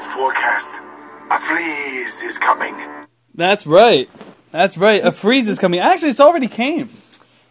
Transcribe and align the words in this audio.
tonight's 0.00 0.14
forecast. 0.14 0.80
A 1.30 1.40
freeze 1.40 2.22
is 2.22 2.38
coming. 2.38 2.74
That's 3.34 3.66
right. 3.66 4.08
That's 4.50 4.76
right. 4.76 5.04
A 5.04 5.12
freeze 5.12 5.48
is 5.48 5.58
coming. 5.58 5.80
Actually, 5.80 6.10
it's 6.10 6.20
already 6.20 6.48
came. 6.48 6.90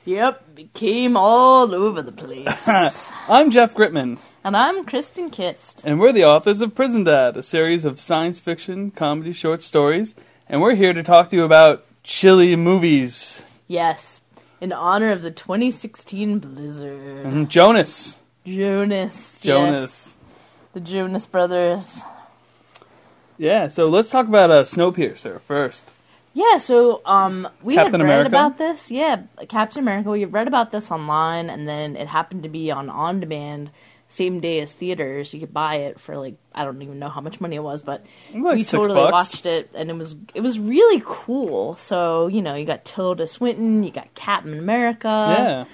Yep, 0.05 0.43
it 0.57 0.73
came 0.73 1.15
all 1.15 1.73
over 1.75 2.01
the 2.01 2.11
place. 2.11 2.47
I'm 3.29 3.51
Jeff 3.51 3.75
Gritman, 3.75 4.19
and 4.43 4.57
I'm 4.57 4.83
Kristen 4.85 5.29
Kist. 5.29 5.83
and 5.85 5.99
we're 5.99 6.13
the 6.13 6.25
authors 6.25 6.61
of 6.61 6.73
Prison 6.73 7.03
Dad, 7.03 7.37
a 7.37 7.43
series 7.43 7.85
of 7.85 7.99
science 7.99 8.39
fiction, 8.39 8.89
comedy 8.91 9.33
short 9.33 9.61
stories, 9.61 10.15
and 10.47 10.61
we're 10.61 10.75
here 10.75 10.93
to 10.93 11.03
talk 11.03 11.29
to 11.29 11.35
you 11.35 11.43
about 11.43 11.85
chilly 12.01 12.55
movies. 12.55 13.45
Yes, 13.67 14.21
in 14.59 14.73
honor 14.73 15.11
of 15.11 15.21
the 15.21 15.31
2016 15.31 16.39
blizzard. 16.39 17.49
Jonas. 17.49 18.17
Jonas. 18.45 19.39
Jonas. 19.41 19.43
yes. 19.43 20.15
The 20.73 20.79
Jonas 20.79 21.25
Brothers. 21.27 22.01
Yeah, 23.39 23.69
so 23.69 23.87
let's 23.89 24.11
talk 24.11 24.27
about 24.27 24.51
uh, 24.51 24.63
Snowpiercer 24.63 25.39
first. 25.41 25.89
Yeah, 26.33 26.57
so 26.57 27.01
um, 27.05 27.47
we 27.63 27.75
Captain 27.75 28.01
had 28.01 28.07
read 28.07 28.11
America? 28.11 28.27
about 28.27 28.57
this. 28.57 28.91
Yeah, 28.91 29.23
Captain 29.47 29.81
America. 29.81 30.11
We 30.11 30.25
read 30.25 30.47
about 30.47 30.71
this 30.71 30.91
online, 30.91 31.49
and 31.49 31.67
then 31.67 31.95
it 31.95 32.07
happened 32.07 32.43
to 32.43 32.49
be 32.49 32.69
on 32.69 32.89
on 32.89 33.19
demand 33.19 33.71
same 34.09 34.39
day 34.39 34.59
as 34.59 34.73
theaters. 34.73 35.33
You 35.33 35.39
could 35.39 35.53
buy 35.53 35.75
it 35.75 35.99
for 35.99 36.17
like 36.17 36.35
I 36.53 36.65
don't 36.65 36.81
even 36.81 36.99
know 36.99 37.09
how 37.09 37.21
much 37.21 37.39
money 37.39 37.55
it 37.55 37.63
was, 37.63 37.81
but 37.81 38.05
Like 38.33 38.57
we 38.57 38.63
totally 38.63 38.95
bucks. 38.95 39.11
watched 39.11 39.45
it, 39.45 39.69
and 39.73 39.89
it 39.89 39.95
was 39.95 40.15
it 40.35 40.41
was 40.41 40.59
really 40.59 41.01
cool. 41.05 41.75
So 41.77 42.27
you 42.27 42.41
know, 42.41 42.55
you 42.55 42.65
got 42.65 42.83
Tilda 42.83 43.25
Swinton, 43.25 43.83
you 43.83 43.91
got 43.91 44.13
Captain 44.15 44.59
America, 44.59 45.07
yeah. 45.07 45.65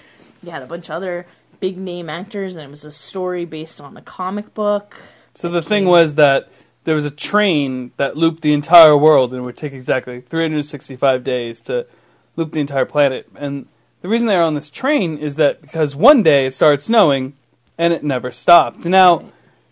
you 0.44 0.52
had 0.52 0.62
a 0.62 0.68
bunch 0.68 0.90
of 0.90 0.96
other 0.96 1.26
big 1.60 1.78
name 1.78 2.10
actors, 2.10 2.56
and 2.56 2.64
it 2.64 2.70
was 2.70 2.86
a 2.86 2.92
story 2.92 3.46
based 3.46 3.82
on 3.82 3.98
a 3.98 4.02
comic 4.02 4.54
book. 4.54 4.96
So 5.34 5.50
the 5.50 5.62
thing 5.62 5.86
was 5.86 6.16
that 6.16 6.50
there 6.86 6.96
was 6.96 7.06
a 7.06 7.12
train 7.12 7.92
that 7.98 8.16
looped 8.16 8.42
the 8.42 8.54
entire 8.54 8.96
world 8.98 9.34
and 9.34 9.42
it 9.42 9.46
would 9.46 9.58
take 9.58 9.74
exactly 9.74 10.22
365 10.22 11.24
days 11.24 11.60
to 11.62 11.86
loop 12.36 12.54
the 12.54 12.60
entire 12.60 12.86
planet. 12.86 13.28
And 13.36 13.68
the 14.02 14.08
reason 14.08 14.28
they're 14.28 14.42
on 14.42 14.54
this 14.56 14.70
train 14.70 15.18
is 15.18 15.36
that 15.36 15.62
because 15.62 15.96
one 15.96 16.24
day 16.24 16.46
it 16.46 16.54
started 16.54 16.82
snowing 16.82 17.34
and 17.78 17.94
it 17.94 18.04
never 18.04 18.32
stopped. 18.32 18.86
Now, 18.86 19.26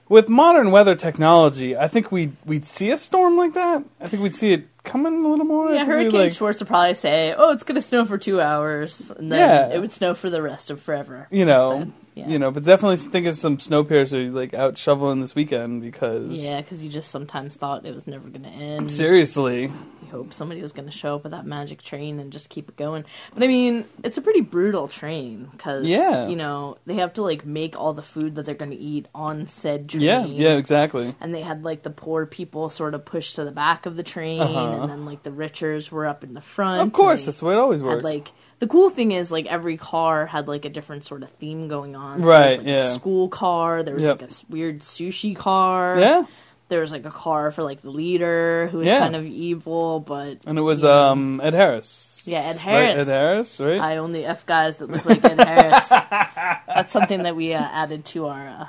with 0.10 0.28
modern 0.28 0.72
weather 0.72 0.96
technology, 0.96 1.78
I 1.78 1.88
think 1.88 2.12
we'd, 2.12 2.36
we'd 2.46 2.66
see 2.66 2.92
a 2.92 2.98
storm 2.98 3.38
like 3.38 3.54
that. 3.54 3.84
I 4.02 4.08
think 4.08 4.22
we'd 4.22 4.36
see 4.36 4.52
it 4.54 4.68
coming 4.84 5.24
a 5.26 5.28
little 5.28 5.46
more. 5.46 5.72
Yeah, 5.72 5.86
Hurricane 5.86 6.12
like, 6.20 6.34
Schwartz 6.34 6.60
would 6.60 6.68
probably 6.68 6.94
say, 6.94 7.34
"Oh, 7.36 7.52
it's 7.52 7.64
going 7.64 7.76
to 7.76 7.82
snow 7.82 8.04
for 8.06 8.18
two 8.18 8.42
hours," 8.42 9.12
and 9.12 9.32
then 9.32 9.40
Yeah. 9.40 9.76
it 9.76 9.80
would 9.80 9.94
snow 9.94 10.14
for 10.14 10.30
the 10.30 10.42
rest 10.42 10.70
of 10.70 10.82
forever. 10.82 11.28
you 11.32 11.46
know, 11.46 11.72
instead. 11.72 11.94
Yeah. 12.16 12.28
you 12.28 12.38
know, 12.38 12.52
but 12.52 12.64
definitely 12.64 12.98
think 12.98 13.26
of 13.28 13.36
some 13.38 13.58
Snowpiercer 13.58 14.32
like 14.34 14.54
out 14.54 14.78
shoveling 14.78 15.20
this 15.22 15.34
weekend 15.34 15.82
because 15.82 16.44
Yeah, 16.44 16.62
because 16.62 16.84
you 16.84 16.90
just 16.90 17.10
sometimes 17.10 17.56
thought 17.56 17.86
it 17.86 17.94
was 17.94 18.06
never 18.08 18.30
going 18.30 18.44
to 18.44 18.50
end. 18.50 18.92
seriously, 18.92 19.64
You 19.64 20.10
hope 20.12 20.34
somebody 20.34 20.62
was 20.62 20.72
going 20.74 20.86
to 20.88 20.92
show 20.92 21.16
up 21.16 21.24
with 21.24 21.32
that 21.32 21.46
magic 21.46 21.82
train 21.82 22.20
and 22.20 22.32
just 22.32 22.50
keep 22.50 22.70
it 22.70 22.76
going. 22.76 23.04
But 23.34 23.42
I 23.44 23.48
mean, 23.48 23.86
it's 24.04 24.18
a 24.18 24.22
pretty 24.22 24.42
brutal 24.42 24.88
train 24.88 25.48
because 25.52 25.86
Yeah. 25.86 26.28
you 26.28 26.36
know 26.36 26.78
they 26.86 26.96
have 26.96 27.14
to 27.14 27.24
like 27.24 27.46
make 27.46 27.80
all 27.80 27.94
the 27.94 28.02
food 28.04 28.36
that 28.36 28.46
they're 28.46 28.54
going 28.54 28.72
to 28.72 28.78
eat 28.78 29.08
on 29.16 29.48
said 29.48 29.90
train. 29.90 30.04
yeah, 30.04 30.26
yeah, 30.26 30.56
exactly. 30.58 31.16
And 31.20 31.34
they 31.34 31.42
had 31.42 31.64
like 31.64 31.82
the 31.84 31.90
poor 31.90 32.26
people 32.28 32.70
sort 32.70 32.94
of 32.94 33.06
pushed 33.06 33.36
to 33.36 33.44
the 33.44 33.52
back 33.52 33.86
of 33.88 33.96
the 33.96 34.04
train, 34.04 34.40
Uh-huh. 34.40 34.82
and 34.82 34.90
then 34.90 35.06
like 35.06 35.24
the 35.24 35.32
richers 35.32 35.90
were 35.90 36.06
up 36.06 36.24
in 36.24 36.34
the 36.36 36.42
front. 36.42 36.82
Of 36.82 36.94
course, 36.94 37.26
that's 37.26 37.40
the 37.40 37.46
way 37.46 37.54
it 37.56 37.58
always 37.58 37.82
works. 37.82 38.04
had 38.04 38.04
like 38.04 38.32
the 38.64 38.70
cool 38.70 38.90
thing 38.90 39.12
is 39.12 39.30
like 39.30 39.46
every 39.48 39.76
car 39.76 40.26
had 40.26 40.48
like 40.48 40.64
a 40.64 40.70
different 40.70 41.04
sort 41.04 41.22
of 41.22 41.30
theme 41.32 41.68
going 41.68 41.98
on. 41.98 42.22
So 42.22 42.28
Right, 42.28 42.40
There 42.40 42.50
was, 42.50 42.58
like, 42.60 42.68
yeah. 42.68 42.92
A 42.92 42.96
school 42.96 43.28
car. 43.28 43.84
There 43.84 43.94
was 43.96 44.06
Yep. 44.06 44.22
like 44.22 44.32
a 44.32 44.34
weird 44.48 44.80
sushi 44.80 45.36
car. 45.36 46.00
yeah. 46.00 46.24
There 46.70 46.80
was 46.80 46.94
like 46.94 47.04
a 47.06 47.12
car 47.12 47.52
for 47.52 47.62
like 47.62 47.82
the 47.82 47.90
leader 47.92 48.70
who 48.72 48.78
was 48.78 48.88
Yeah. 48.88 49.00
kind 49.00 49.18
of 49.18 49.26
evil, 49.26 50.00
but 50.00 50.38
And 50.46 50.58
it 50.58 50.62
was 50.62 50.82
know, 50.82 50.94
um 51.12 51.42
Ed 51.44 51.54
Harris. 51.54 52.24
Yeah, 52.26 52.40
Ed 52.40 52.52
Right, 52.52 52.60
Harris. 52.60 53.00
Ed 53.00 53.08
Harris, 53.12 53.60
right? 53.60 53.82
I 53.82 53.98
only 53.98 54.26
F 54.26 54.46
guys 54.46 54.78
that 54.78 54.90
look 54.90 55.04
like 55.06 55.26
Ed 55.26 55.42
Harris. 55.42 55.90
That's 56.68 56.94
something 56.94 57.24
that 57.24 57.36
we 57.36 57.54
uh, 57.54 57.60
added 57.62 58.06
to 58.06 58.28
our 58.28 58.48
uh, 58.48 58.68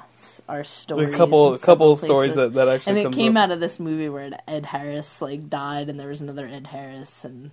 our 0.49 0.65
story. 0.65 1.05
a 1.15 1.17
couple 1.17 1.55
a 1.55 1.59
couple 1.61 1.95
stories 1.95 2.35
that, 2.35 2.55
that 2.55 2.67
actually 2.67 3.03
and 3.05 3.15
it 3.15 3.17
came 3.17 3.37
up. 3.37 3.45
out 3.45 3.51
of 3.53 3.61
this 3.61 3.79
movie 3.79 4.09
where 4.09 4.29
Ed 4.49 4.67
Harris 4.67 5.23
like 5.23 5.49
died, 5.49 5.89
and 5.89 6.01
there 6.01 6.09
was 6.09 6.21
another 6.21 6.49
Ed 6.49 6.67
Harris, 6.67 7.25
and 7.25 7.53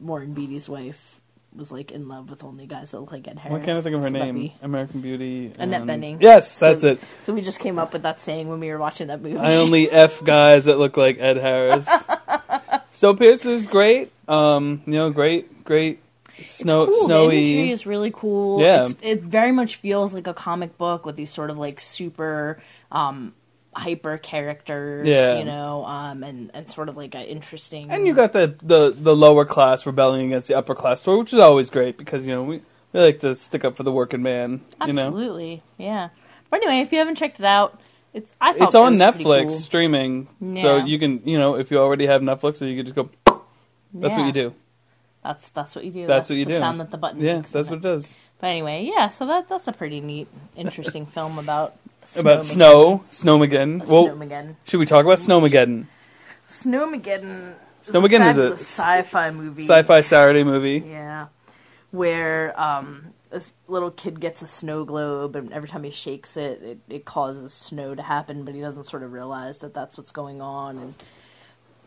Warren 0.00 0.32
Beatty's 0.32 0.70
wife 0.70 1.20
was 1.56 1.72
like 1.72 1.90
in 1.92 2.08
love 2.08 2.30
with 2.30 2.44
only 2.44 2.66
guys 2.66 2.90
that 2.90 3.00
look 3.00 3.12
like 3.12 3.26
Ed 3.28 3.38
Harris. 3.38 3.52
What 3.58 3.64
can't 3.64 3.78
I 3.78 3.80
think 3.80 3.96
of 3.96 4.02
her 4.02 4.08
So 4.08 4.12
name? 4.12 4.52
American 4.62 5.00
Beauty. 5.00 5.52
Annette 5.58 5.82
and- 5.88 5.90
Bening. 6.02 6.16
Yes, 6.20 6.50
So- 6.56 6.68
that's 6.72 6.84
it. 6.84 7.00
So 7.22 7.32
we 7.34 7.40
just 7.42 7.60
came 7.60 7.78
up 7.78 7.92
with 7.92 8.02
that 8.02 8.20
saying 8.22 8.48
when 8.48 8.60
we 8.60 8.68
were 8.70 8.78
watching 8.78 9.08
that 9.08 9.20
movie. 9.22 9.38
I 9.38 9.56
only 9.56 9.90
F 9.90 10.22
guys 10.24 10.66
that 10.66 10.78
look 10.78 10.96
like 10.96 11.18
Ed 11.18 11.36
Harris. 11.38 11.86
Snowpiercer's 12.92 13.66
great. 13.66 14.10
Um, 14.28 14.82
you 14.86 14.94
know, 14.94 15.10
great, 15.10 15.64
great 15.64 16.00
snow, 16.44 16.86
cool. 16.86 16.94
The 17.00 17.04
snowy. 17.06 17.52
imagery 17.52 17.70
is 17.70 17.86
really 17.86 18.10
cool. 18.14 18.60
Yeah. 18.60 18.84
It's, 18.86 18.94
it 19.02 19.22
very 19.22 19.52
much 19.52 19.76
feels 19.76 20.14
like 20.14 20.26
a 20.26 20.34
comic 20.34 20.76
book 20.78 21.04
with 21.06 21.16
these 21.16 21.30
sort 21.30 21.50
of 21.50 21.58
like 21.58 21.80
super 21.80 22.60
um, 22.90 23.34
hyper 23.76 24.18
characters. 24.18 25.06
Yeah. 25.06 25.38
you 25.38 25.44
know, 25.44 25.84
um, 25.84 26.22
and 26.22 26.50
and 26.54 26.68
sort 26.68 26.88
of 26.88 26.96
like 26.96 27.14
an 27.14 27.22
interesting. 27.22 27.90
and 27.90 28.06
you 28.06 28.14
got 28.14 28.32
the, 28.32 28.56
the 28.62 28.94
the 28.96 29.14
lower 29.14 29.44
class 29.44 29.86
rebelling 29.86 30.26
against 30.26 30.48
the 30.48 30.54
upper 30.54 30.74
class 30.74 31.00
story, 31.00 31.18
which 31.18 31.32
is 31.32 31.38
always 31.38 31.70
great 31.70 31.98
because 31.98 32.26
you 32.26 32.34
know 32.34 32.42
we, 32.42 32.62
we 32.92 33.00
like 33.00 33.20
to 33.20 33.34
stick 33.34 33.64
up 33.64 33.76
for 33.76 33.82
the 33.82 33.92
working 33.92 34.22
man. 34.22 34.62
You 34.86 34.92
know, 34.92 35.06
absolutely, 35.06 35.62
yeah. 35.78 36.08
But 36.50 36.62
anyway, 36.62 36.80
if 36.80 36.92
you 36.92 36.98
haven't 36.98 37.16
checked 37.16 37.38
it 37.38 37.46
out, 37.46 37.80
it's 38.14 38.32
I 38.40 38.52
thought 38.52 38.68
it's 38.68 38.74
on 38.74 38.94
it 38.94 38.98
Netflix 38.98 39.48
cool. 39.48 39.58
streaming, 39.58 40.28
so 40.56 40.84
you 40.84 40.98
can 40.98 41.22
you 41.24 41.38
know 41.38 41.56
if 41.56 41.70
you 41.70 41.78
already 41.78 42.06
have 42.06 42.22
Netflix, 42.22 42.58
then 42.58 42.70
you 42.70 42.82
can 42.82 42.86
just 42.86 42.96
go. 42.96 43.10
That's 43.92 44.16
what 44.16 44.26
you 44.26 44.32
do. 44.32 44.54
That's 45.22 45.48
that's 45.50 45.74
what 45.74 45.84
you 45.84 45.90
do. 45.90 46.06
That's 46.06 46.30
what 46.30 46.36
you 46.36 46.44
the 46.44 46.52
do. 46.52 46.58
Sound 46.58 46.80
that 46.80 46.90
the 46.90 46.98
button. 46.98 47.20
Yeah, 47.20 47.42
that's 47.50 47.68
what 47.68 47.78
it 47.78 47.82
does. 47.82 48.16
But 48.38 48.48
anyway, 48.48 48.84
yeah. 48.84 49.08
So 49.08 49.26
that 49.26 49.48
that's 49.48 49.66
a 49.66 49.72
pretty 49.72 50.00
neat, 50.00 50.28
interesting 50.54 51.04
film 51.16 51.38
about 51.38 51.74
About 52.14 52.44
snow, 52.44 53.04
Snowmageddon. 53.10 53.86
Well, 53.86 54.08
Snowmageddon. 54.08 54.56
should 54.64 54.78
we 54.78 54.86
talk 54.86 55.04
about 55.04 55.18
Snowmageddon? 55.18 55.86
Snowmageddon. 56.48 57.54
is 57.82 57.90
Snowmageddon 57.90 58.30
is 58.30 58.36
a 58.36 58.50
fabulous 58.50 58.60
sci-fi 58.60 59.30
movie. 59.30 59.62
Sci-fi 59.66 60.00
Saturday 60.02 60.44
movie. 60.44 60.84
Yeah, 60.86 61.26
where 61.90 62.58
um, 62.60 63.14
this 63.30 63.52
little 63.66 63.90
kid 63.90 64.20
gets 64.20 64.42
a 64.42 64.46
snow 64.46 64.84
globe, 64.84 65.36
and 65.36 65.52
every 65.52 65.68
time 65.68 65.82
he 65.82 65.90
shakes 65.90 66.36
it, 66.36 66.62
it, 66.62 66.78
it 66.88 67.04
causes 67.04 67.52
snow 67.52 67.94
to 67.94 68.02
happen, 68.02 68.44
but 68.44 68.54
he 68.54 68.60
doesn't 68.60 68.84
sort 68.84 69.02
of 69.02 69.12
realize 69.12 69.58
that 69.58 69.74
that's 69.74 69.98
what's 69.98 70.12
going 70.12 70.40
on, 70.40 70.78
and 70.78 70.94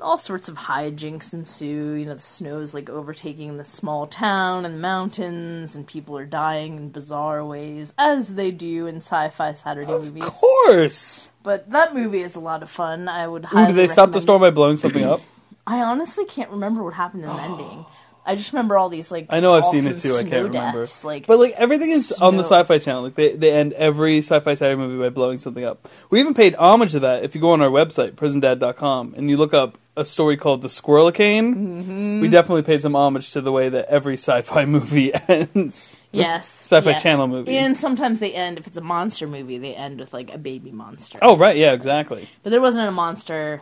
all 0.02 0.18
sorts 0.18 0.48
of 0.48 0.56
hijinks 0.56 1.34
ensue. 1.34 1.94
You 1.94 2.06
know, 2.06 2.16
the 2.16 2.22
snow's 2.22 2.74
like 2.74 2.90
overtaking 2.90 3.58
the 3.58 3.64
small 3.64 4.08
town 4.08 4.66
and 4.66 4.76
the 4.76 4.80
mountains, 4.80 5.76
and 5.76 5.86
people 5.86 6.18
are 6.18 6.26
dying 6.26 6.78
in 6.78 6.90
bizarre 6.90 7.46
ways, 7.46 7.94
as 7.98 8.30
they 8.36 8.52
do 8.52 8.88
in 8.88 8.98
sci-fi 8.98 9.54
Saturday 9.54 9.92
Of 9.92 10.06
movies. 10.06 10.24
Of 10.24 10.34
course. 10.34 11.32
But 11.44 11.70
that 11.72 11.94
movie 11.94 12.22
is 12.22 12.36
a 12.36 12.40
lot 12.40 12.64
of 12.64 12.70
fun. 12.70 13.08
I 13.08 13.28
would. 13.28 13.46
Ooh, 13.54 13.66
did 13.66 13.76
they 13.76 13.88
stop 13.88 14.12
the 14.12 14.22
storm 14.22 14.42
it. 14.44 14.48
by 14.48 14.52
blowing 14.52 14.78
something 14.78 15.04
up? 15.04 15.22
I 15.68 15.80
honestly 15.82 16.26
can't 16.26 16.50
remember 16.50 16.84
what 16.84 16.94
happened 16.94 17.24
in 17.24 17.30
the 17.30 17.42
ending. 17.42 17.86
I 18.32 18.36
just 18.36 18.54
remember 18.54 18.78
all 18.78 18.90
these 18.90 19.10
like. 19.12 19.28
I 19.30 19.40
know 19.40 19.54
I've 19.54 19.66
seen 19.66 19.88
it 19.88 19.98
too. 19.98 20.16
I 20.16 20.22
can't 20.24 20.48
remember. 20.48 20.82
deaths, 20.84 21.04
Like, 21.04 21.26
But 21.28 21.40
like 21.40 21.54
everything 21.54 21.90
is 21.90 22.12
on 22.12 22.38
the 22.38 22.44
Sci-Fi 22.44 22.78
Channel. 22.80 23.04
Like 23.04 23.16
they 23.16 23.36
they 23.36 23.52
end 23.52 23.74
every 23.74 24.20
Sci-Fi 24.20 24.54
Saturday 24.54 24.76
movie 24.80 24.98
by 25.02 25.10
blowing 25.10 25.38
something 25.38 25.64
up. 25.66 25.88
We 26.10 26.20
even 26.20 26.34
paid 26.34 26.56
homage 26.56 26.92
to 26.94 27.00
that. 27.02 27.24
If 27.24 27.36
you 27.36 27.42
go 27.42 27.52
on 27.52 27.62
our 27.62 27.70
website 27.70 28.14
prisondad.com 28.14 29.14
and 29.18 29.30
you 29.30 29.38
look 29.38 29.54
up 29.54 29.78
a 29.98 30.06
story 30.06 30.38
called 30.38 30.62
The 30.62 30.68
Squirrelicane, 30.70 31.54
Mm-hmm. 31.56 32.22
we 32.22 32.30
definitely 32.30 32.62
paid 32.64 32.82
some 32.82 32.96
homage 32.96 33.32
to 33.32 33.42
the 33.42 33.52
way 33.52 33.68
that 33.70 33.86
every 33.90 34.14
sci-fi 34.14 34.66
movie 34.76 35.12
ends. 35.28 35.98
yes, 36.12 36.48
Sci-Fi 36.70 36.92
yes. 36.92 37.04
Channel 37.04 37.28
movie. 37.28 37.58
and 37.58 37.76
sometimes 37.76 38.20
they 38.20 38.34
end 38.34 38.58
if 38.60 38.68
it's 38.68 38.78
a 38.78 38.82
monster 38.82 39.28
movie. 39.28 39.58
They 39.58 39.76
end 39.76 40.00
with 40.00 40.14
like 40.14 40.34
a 40.34 40.38
baby 40.38 40.72
monster. 40.72 41.20
Oh 41.22 41.36
right, 41.36 41.58
yeah, 41.58 41.74
exactly. 41.74 42.30
but 42.44 42.52
there 42.52 42.62
wasn't 42.62 42.88
a 42.88 42.92
monster 42.92 43.62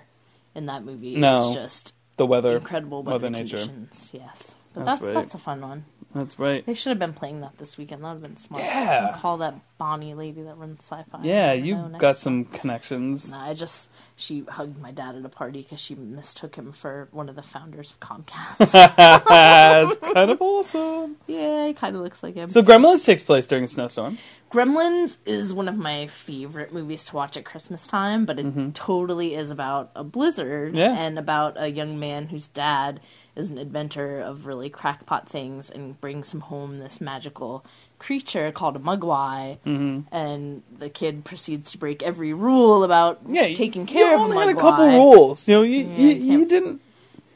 in 0.53 0.65
that 0.67 0.83
movie. 0.83 1.15
No. 1.15 1.37
it 1.37 1.47
was 1.47 1.55
just 1.55 1.93
The 2.17 2.25
weather, 2.27 2.57
incredible 2.57 3.01
weather, 3.03 3.29
Mother 3.29 3.29
Nature. 3.31 3.57
conditions. 3.57 4.11
Yes, 4.13 4.53
but 4.77 4.85
That's 4.85 4.99
that's 4.99 5.01
right. 5.01 5.13
that's 5.21 5.33
a 5.33 5.37
fun 5.39 5.61
one. 5.61 5.85
That's 6.15 6.39
right. 6.39 6.65
They 6.65 6.73
should 6.73 6.91
have 6.91 6.99
been 6.99 7.13
playing 7.13 7.41
that 7.41 7.57
this 7.57 7.77
weekend. 7.77 8.01
That 8.03 8.07
would 8.07 8.13
have 8.13 8.21
been 8.23 8.37
smart. 8.37 8.63
Yeah. 8.63 9.17
call 9.19 9.37
that 9.37 9.55
Bonnie 9.77 10.13
lady 10.13 10.41
that 10.43 10.57
runs 10.57 10.79
sci-fi. 10.79 11.19
Yeah, 11.21 11.51
you 11.53 11.75
know, 11.75 11.87
next 11.89 12.01
got 12.01 12.11
time. 12.13 12.21
some 12.21 12.45
connections. 12.45 13.29
No, 13.29 13.37
I 13.37 13.53
just 13.53 13.89
she 14.15 14.43
hugged 14.47 14.79
my 14.79 14.91
dad 14.91 15.15
at 15.15 15.25
a 15.25 15.29
party 15.29 15.61
because 15.61 15.79
she 15.81 15.95
mistook 15.95 16.55
him 16.55 16.71
for 16.71 17.07
one 17.11 17.27
of 17.29 17.35
the 17.35 17.43
founders 17.43 17.91
of 17.91 17.99
Comcast. 17.99 18.57
That's 18.71 19.97
kind 20.13 20.31
of 20.31 20.41
awesome. 20.41 21.17
yeah, 21.27 21.67
he 21.67 21.73
kind 21.73 21.95
of 21.95 22.01
looks 22.01 22.23
like 22.23 22.35
him. 22.35 22.49
So 22.49 22.61
Gremlins 22.63 23.05
takes 23.05 23.21
place 23.21 23.45
during 23.45 23.65
a 23.65 23.67
snowstorm. 23.67 24.17
Gremlins 24.51 25.17
is 25.25 25.53
one 25.53 25.67
of 25.67 25.75
my 25.75 26.07
favorite 26.07 26.73
movies 26.73 27.05
to 27.07 27.15
watch 27.15 27.35
at 27.37 27.43
Christmas 27.45 27.85
time, 27.85 28.25
but 28.25 28.39
it 28.39 28.73
totally 28.73 29.35
is 29.35 29.51
about 29.51 29.91
a 29.95 30.03
blizzard 30.05 30.47
Mm-hmm. 30.69 30.77
Yeah. 30.77 30.97
and 30.97 31.19
about 31.19 31.55
a 31.61 31.67
young 31.69 31.99
man 31.99 32.27
whose 32.27 32.47
dad 32.47 33.01
is 33.37 33.51
an 33.51 33.57
inventor 33.57 34.19
of 34.19 34.45
really 34.45 34.69
crackpot 34.69 35.29
things 35.29 35.69
and 35.69 35.99
brings 36.01 36.33
him 36.33 36.41
home 36.41 36.79
this 36.79 36.99
magical 36.99 37.63
creature 37.99 38.51
called 38.51 38.75
a 38.75 38.79
mogwai, 38.79 39.57
Mm-hmm. 39.65 40.13
and 40.15 40.63
the 40.77 40.89
kid 40.89 41.23
proceeds 41.23 41.71
to 41.71 41.77
break 41.77 42.03
every 42.03 42.33
rule 42.33 42.83
about 42.83 43.19
Yeah, 43.27 43.53
taking 43.53 43.85
care 43.85 44.13
of. 44.15 44.19
you 44.19 44.25
only 44.25 44.37
had 44.37 44.49
a 44.49 44.59
couple 44.59 44.87
rules. 44.87 45.47
You 45.47 45.53
know, 45.55 45.63
you, 45.63 45.77
Yeah, 45.85 45.95
you, 45.97 46.07
you 46.09 46.39
you 46.39 46.45
didn't 46.47 46.81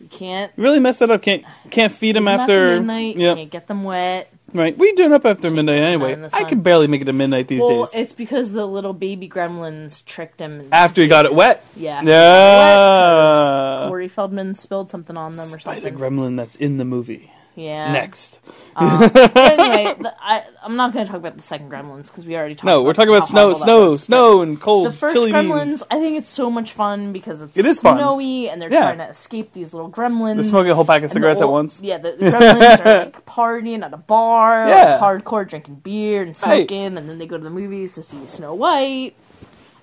You 0.02 0.08
can't 0.10 0.52
really 0.58 0.80
mess 0.80 1.00
that 1.00 1.10
up. 1.12 1.22
Can't 1.22 1.44
can't 1.70 1.94
feed 1.94 2.16
them 2.16 2.28
after 2.28 2.76
midnight. 2.80 3.16
Yep. 3.18 3.38
Can't 3.38 3.50
get 3.52 3.68
them 3.68 3.84
wet. 3.84 4.32
Right. 4.54 4.78
We 4.78 4.92
doing 4.94 5.14
up 5.14 5.26
after 5.26 5.50
midnight 5.50 5.80
anyway. 5.80 6.28
I 6.34 6.44
can 6.44 6.62
barely 6.62 6.88
make 6.88 7.02
it 7.02 7.06
to 7.06 7.14
midnight 7.14 7.48
these 7.48 7.62
days. 7.62 7.68
Well, 7.70 7.86
days. 7.86 7.96
it's 7.96 8.14
because 8.14 8.52
the 8.52 8.66
little 8.66 8.94
baby 8.94 9.30
gremlins 9.30 10.04
tricked 10.06 10.40
him. 10.42 10.68
After 10.72 11.02
he 11.02 11.08
got 11.08 11.26
it 11.26 11.34
wet. 11.34 11.64
Yeah. 11.76 12.00
after 12.00 12.06
he 12.06 12.12
got 12.12 12.16
it 12.16 12.16
wet, 12.16 13.82
Yeah. 13.84 13.88
Corey 13.90 14.08
Feldman 14.08 14.56
spilled 14.56 14.90
something 14.90 15.16
on 15.18 15.36
them 15.36 15.48
or 15.54 15.58
By 15.64 15.76
the 15.80 15.82
something. 15.90 15.96
gremlin 15.96 16.38
that's 16.38 16.56
in 16.58 16.78
the 16.78 16.86
movie. 16.86 17.32
Yeah. 17.56 17.92
Next. 17.92 18.40
Um, 18.76 19.10
but 19.14 19.36
anyway, 19.38 19.96
the, 20.00 20.14
I, 20.22 20.44
I'm 20.64 20.76
not 20.76 20.94
going 20.94 21.06
to 21.06 21.12
talk 21.12 21.20
about 21.20 21.36
the 21.38 21.44
second 21.44 21.70
Gremlins 21.70 22.08
because 22.08 22.26
we 22.26 22.36
already 22.38 22.56
talked. 22.56 22.66
No, 22.66 22.82
we're 22.84 22.94
talking 22.94 23.14
about 23.14 23.28
snow, 23.28 23.54
snow, 23.54 23.90
was. 23.92 24.04
snow, 24.04 24.42
and 24.42 24.60
cold 24.60 24.88
The 24.88 24.92
first 24.94 25.16
chili 25.16 25.32
Gremlins, 25.32 25.66
beans. 25.68 25.84
I 25.92 26.00
think 26.00 26.18
it's 26.18 26.30
so 26.30 26.50
much 26.50 26.72
fun 26.74 27.12
because 27.14 27.42
it's 27.42 27.58
It 27.58 27.66
is 27.66 27.80
fun. 27.80 27.98
snowy 27.98 28.50
and 28.50 28.62
they're 28.62 28.72
Yeah. 28.72 28.82
trying 28.94 28.98
to 29.00 29.10
escape 29.10 29.54
these 29.54 29.74
little 29.74 29.90
gremlins. 29.92 30.36
They're 30.36 30.44
smoking 30.46 30.72
a 30.72 30.76
whole 30.76 30.86
pack 30.86 31.04
of 31.04 31.12
cigarettes 31.12 31.42
at 31.42 31.50
once. 31.50 31.82
Yeah, 31.84 31.98
the, 31.98 32.12
the 32.12 32.26
gremlins 32.32 32.86
are 32.86 33.00
like 33.06 33.26
partying 33.26 33.84
at 33.84 33.94
a 33.94 33.98
bar, 33.98 34.68
Yeah. 34.70 34.98
like 35.00 35.24
hardcore 35.24 35.48
drinking 35.48 35.76
beer 35.84 36.22
and 36.22 36.30
Right. 36.32 36.38
smoking, 36.68 36.98
and 36.98 37.10
then 37.10 37.20
they 37.20 37.26
go 37.28 37.38
to 37.38 37.44
the 37.44 37.50
movies 37.50 37.96
to 37.96 38.04
see 38.04 38.26
Snow 38.26 38.54
White, 38.54 39.14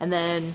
and 0.01 0.13
then 0.13 0.55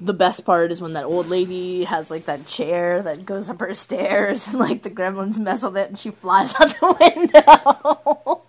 the 0.00 0.12
best 0.14 0.44
part 0.44 0.70
is 0.72 0.80
when 0.80 0.92
that 0.94 1.04
old 1.04 1.28
lady 1.28 1.84
has 1.84 2.10
like 2.10 2.26
that 2.26 2.46
chair 2.46 3.02
that 3.02 3.24
goes 3.24 3.48
up 3.48 3.60
her 3.60 3.72
stairs, 3.74 4.46
and 4.48 4.58
like 4.58 4.82
the 4.82 4.90
gremlins 4.90 5.38
mess 5.38 5.62
with 5.62 5.76
it, 5.76 5.88
and 5.88 5.98
she 5.98 6.10
flies 6.10 6.54
out 6.60 6.68
the 6.80 6.96
window 7.00 8.42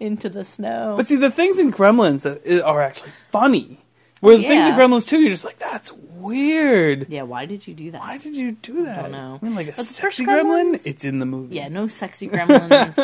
into 0.00 0.28
the 0.28 0.44
snow. 0.44 0.94
But 0.96 1.06
see, 1.06 1.16
the 1.16 1.30
things 1.30 1.58
in 1.58 1.72
Gremlins 1.72 2.22
that 2.22 2.62
are 2.64 2.80
actually 2.82 3.12
funny. 3.30 3.80
Where 4.20 4.36
the 4.38 4.44
things 4.44 4.64
in 4.64 4.72
Gremlins 4.74 5.06
too, 5.06 5.20
you're 5.20 5.30
just 5.30 5.44
like, 5.44 5.58
that's 5.58 5.92
weird. 5.92 7.06
yeah, 7.10 7.22
why 7.22 7.44
did 7.44 7.66
you 7.66 7.74
do 7.74 7.90
that? 7.90 8.00
Why 8.00 8.16
did 8.16 8.34
you 8.34 8.52
do 8.52 8.82
that? 8.84 8.98
I 8.98 9.02
don't 9.02 9.12
know. 9.12 9.38
I 9.40 9.44
mean, 9.44 9.54
like 9.54 9.68
a 9.68 9.84
sexy 9.84 10.24
gremlin? 10.24 10.72
Gremlins- 10.72 10.86
It's 10.86 11.04
in 11.04 11.18
the 11.18 11.26
movie. 11.26 11.56
Yeah, 11.56 11.68
no 11.68 11.86
sexy 11.86 12.26
gremlins. 12.30 12.94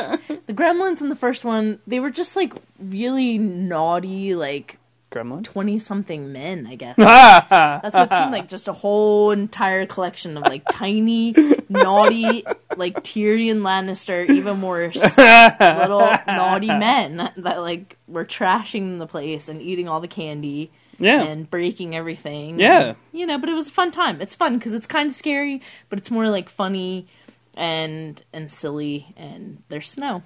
the 0.46 0.54
gremlins 0.54 1.02
in 1.02 1.10
the 1.10 1.14
first 1.16 1.44
one, 1.44 1.80
they 1.86 2.00
were 2.00 2.10
just 2.10 2.34
like 2.34 2.54
really 2.78 3.36
naughty, 3.38 4.34
like 4.34 4.78
Gremlins? 5.12 5.44
twenty 5.44 5.78
something 5.78 6.32
men, 6.32 6.66
I 6.66 6.74
guess. 6.74 6.96
That's 6.96 7.94
what 7.94 8.12
seemed 8.12 8.32
like, 8.32 8.48
just 8.48 8.68
a 8.68 8.72
whole 8.72 9.30
entire 9.30 9.86
collection 9.86 10.36
of 10.36 10.44
like 10.44 10.62
tiny, 10.70 11.34
naughty, 11.68 12.44
like 12.76 13.02
Tyrion 13.02 13.60
Lannister, 13.60 14.28
even 14.28 14.62
worse, 14.62 14.96
little 14.96 16.08
naughty 16.26 16.68
men 16.68 17.30
that 17.36 17.60
like 17.60 17.96
were 18.08 18.24
trashing 18.24 18.98
the 18.98 19.06
place 19.06 19.48
and 19.48 19.62
eating 19.62 19.88
all 19.88 20.00
the 20.00 20.08
candy. 20.08 20.70
Yeah. 20.98 21.22
And 21.22 21.50
breaking 21.50 21.96
everything. 21.96 22.60
Yeah. 22.60 22.94
You 23.10 23.26
know, 23.26 23.36
but 23.36 23.48
it 23.48 23.54
was 23.54 23.66
a 23.66 23.72
fun 23.72 23.90
time. 23.90 24.20
It's 24.20 24.36
fun 24.36 24.56
because 24.56 24.72
it's 24.72 24.86
kind 24.86 25.10
of 25.10 25.16
scary, 25.16 25.60
but 25.88 25.98
it's 25.98 26.12
more 26.12 26.28
like 26.28 26.48
funny 26.48 27.08
and 27.56 28.22
and 28.32 28.52
silly 28.52 29.12
and 29.16 29.62
there's 29.68 29.90
snow. 29.90 30.22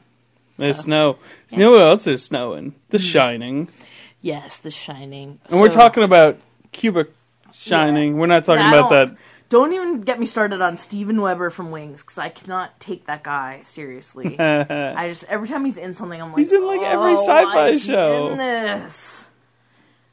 There's 0.58 0.76
So, 0.76 0.82
snow. 0.82 1.18
You 1.50 1.58
know 1.58 1.70
what 1.70 1.82
else 1.82 2.06
is 2.06 2.24
snowing? 2.24 2.74
The 2.90 2.98
hmm. 2.98 3.04
Shining. 3.04 3.68
Yes, 4.26 4.56
The 4.56 4.70
Shining. 4.72 5.38
And 5.50 5.60
we're 5.60 5.70
So- 5.70 5.76
talking 5.76 6.02
about 6.02 6.38
Cuba 6.72 7.06
Shining. 7.52 8.18
We're 8.18 8.26
not 8.26 8.44
talking 8.44 8.66
about 8.66 8.90
that. 8.90 9.14
Don't 9.48 9.72
even 9.72 10.00
get 10.00 10.18
me 10.18 10.26
started 10.26 10.60
on 10.60 10.76
Steven 10.78 11.20
Weber 11.22 11.50
from 11.50 11.70
Wings 11.70 12.02
because 12.02 12.18
I 12.18 12.30
cannot 12.30 12.80
take 12.80 13.06
that 13.06 13.22
guy 13.22 13.60
seriously. 13.62 14.36
I 14.40 15.08
just 15.10 15.22
every 15.28 15.46
time 15.46 15.64
he's 15.64 15.76
in 15.76 15.94
something, 15.94 16.20
I'm 16.20 16.30
like, 16.32 16.38
He's 16.38 16.52
in, 16.52 16.66
like, 16.66 16.80
every 16.82 17.12
"Oh, 17.12 17.16
sci-fi 17.24 17.68
is 17.68 17.84
he 17.84 17.92
show." 17.92 18.30
In 18.32 18.38
this, 18.38 19.28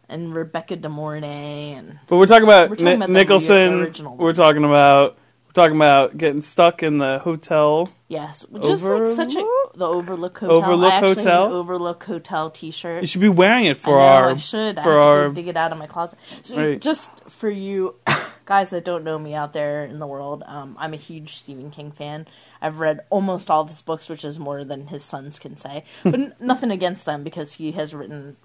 and 0.08 0.36
Rebecca 0.36 0.76
De 0.76 0.88
Mornay, 0.90 1.74
and 1.76 1.98
But 2.06 2.18
we're 2.18 2.28
talking 2.28 2.44
about, 2.44 2.70
We're 2.70 2.76
talking 2.76 2.86
Ni- 2.86 2.94
about 2.94 3.08
the 3.08 3.14
Nicholson. 3.14 3.74
ori- 3.74 3.82
original 3.86 4.16
we're 4.18 4.34
talking 4.34 4.64
about 4.64 5.18
talking 5.54 5.76
about 5.76 6.18
getting 6.18 6.42
stuck 6.42 6.84
in 6.84 6.98
the 6.98 7.20
hotel. 7.20 7.90
yes, 8.08 8.46
just 8.62 8.84
like 8.84 9.08
such 9.08 9.36
a 9.36 9.46
the 9.76 9.88
Overlook 9.88 10.38
Hotel. 10.38 10.56
Overlook 10.58 10.92
I 10.92 10.96
actually 10.98 11.16
Hotel? 11.16 11.42
Have 11.44 11.52
an 11.52 11.58
Overlook 11.58 12.04
Hotel 12.04 12.50
T-shirt. 12.52 13.02
You 13.02 13.08
should 13.08 13.22
be 13.22 13.30
wearing 13.30 13.66
it 13.66 13.78
for 13.78 14.00
I 14.00 14.04
know, 14.04 14.10
our 14.26 14.30
I 14.32 14.38
should. 14.38 14.78
I 14.78 14.84
for 14.84 14.92
have 14.94 15.02
to 15.02 15.08
our 15.08 15.28
go 15.30 15.34
dig 15.34 15.48
it 15.48 15.58
out 15.58 15.72
of 15.72 15.78
my 15.78 15.88
closet. 15.88 16.20
So 16.44 16.58
Right. 16.58 16.80
just 16.82 17.10
for 17.30 17.50
you 17.50 17.96
guys 18.46 18.70
that 18.72 18.86
don't 18.86 19.04
know 19.04 19.18
me 19.18 19.34
out 19.34 19.54
there 19.54 19.86
in 19.86 19.98
the 20.00 20.06
world, 20.08 20.44
um, 20.46 20.76
I'm 20.80 20.94
a 20.94 20.98
huge 20.98 21.38
Stephen 21.38 21.72
King 21.72 21.92
fan. 21.92 22.28
I've 22.62 22.80
read 22.80 23.02
almost 23.10 23.50
all 23.50 23.62
of 23.62 23.68
his 23.70 23.82
books, 23.82 24.08
which 24.10 24.24
is 24.24 24.38
more 24.40 24.64
than 24.64 24.88
his 24.88 25.04
sons 25.04 25.40
can 25.40 25.58
say. 25.58 25.84
But 26.04 26.14
n- 26.14 26.34
nothing 26.40 26.72
against 26.72 27.06
them 27.06 27.24
because 27.24 27.54
he 27.54 27.72
has 27.74 27.94
written 27.96 28.38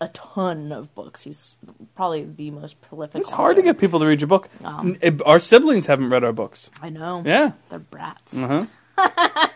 a 0.00 0.08
ton 0.08 0.72
of 0.72 0.94
books. 0.94 1.22
He's 1.24 1.56
probably 1.94 2.24
the 2.24 2.50
most 2.50 2.80
prolific. 2.80 3.20
It's 3.22 3.30
hard 3.30 3.56
to 3.56 3.62
get 3.62 3.78
people 3.78 3.98
to 4.00 4.06
read 4.06 4.20
your 4.20 4.28
book. 4.28 4.48
Um, 4.64 4.96
our 5.24 5.38
siblings 5.38 5.86
haven't 5.86 6.10
read 6.10 6.24
our 6.24 6.32
books. 6.32 6.70
I 6.82 6.88
know. 6.90 7.22
Yeah. 7.24 7.52
They're 7.68 7.78
brats. 7.78 8.34
Uh-huh. 8.36 8.66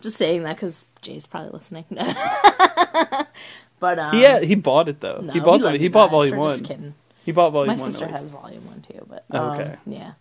Just 0.00 0.16
saying 0.16 0.42
that 0.42 0.56
because 0.56 0.84
Jay's 1.00 1.26
probably 1.26 1.50
listening. 1.50 1.84
but 3.80 3.98
um, 3.98 4.16
Yeah, 4.18 4.40
he 4.40 4.54
bought 4.54 4.88
it 4.88 5.00
though. 5.00 5.20
no, 5.22 5.32
he 5.32 5.40
bought 5.40 5.60
love 5.60 5.72
the, 5.72 5.78
he 5.78 5.88
bought 5.88 6.10
volume 6.10 6.36
one. 6.36 6.58
Just 6.58 6.64
kidding. 6.70 6.94
He 7.24 7.32
bought 7.32 7.50
volume 7.52 7.76
My 7.76 7.80
one. 7.80 7.90
sister 7.92 8.06
at 8.06 8.10
has 8.12 8.24
volume 8.24 8.66
one 8.66 8.80
too, 8.82 9.06
but 9.08 9.24
Oh, 9.30 9.50
um, 9.50 9.60
okay. 9.60 9.76
yeah. 9.86 10.12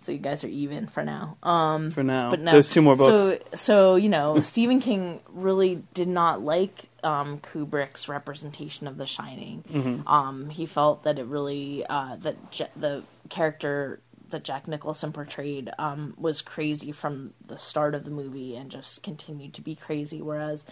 So 0.00 0.12
you 0.12 0.18
guys 0.18 0.44
are 0.44 0.48
even 0.48 0.86
for 0.86 1.04
now. 1.04 1.36
Um, 1.42 1.90
for 1.90 2.02
now. 2.02 2.30
but 2.30 2.40
no, 2.40 2.52
There's 2.52 2.70
two 2.70 2.82
more 2.82 2.96
books. 2.96 3.44
So, 3.50 3.56
so 3.56 3.96
you 3.96 4.08
know, 4.08 4.40
Stephen 4.42 4.80
King 4.80 5.20
really 5.28 5.82
did 5.92 6.08
not 6.08 6.40
like 6.40 6.84
um, 7.02 7.38
Kubrick's 7.40 8.08
representation 8.08 8.86
of 8.86 8.96
The 8.96 9.06
Shining. 9.06 9.64
Mm-hmm. 9.68 10.08
Um, 10.08 10.50
he 10.50 10.66
felt 10.66 11.02
that 11.02 11.18
it 11.18 11.26
really 11.26 11.84
uh, 11.86 12.16
that 12.16 12.36
the 12.76 13.02
character 13.28 14.00
that 14.30 14.44
Jack 14.44 14.68
Nicholson 14.68 15.12
portrayed 15.12 15.70
um, 15.78 16.14
was 16.16 16.42
crazy 16.42 16.92
from 16.92 17.32
the 17.46 17.58
start 17.58 17.94
of 17.94 18.04
the 18.04 18.10
movie 18.10 18.56
and 18.56 18.70
just 18.70 19.02
continued 19.02 19.54
to 19.54 19.60
be 19.62 19.74
crazy. 19.74 20.20
Whereas 20.22 20.64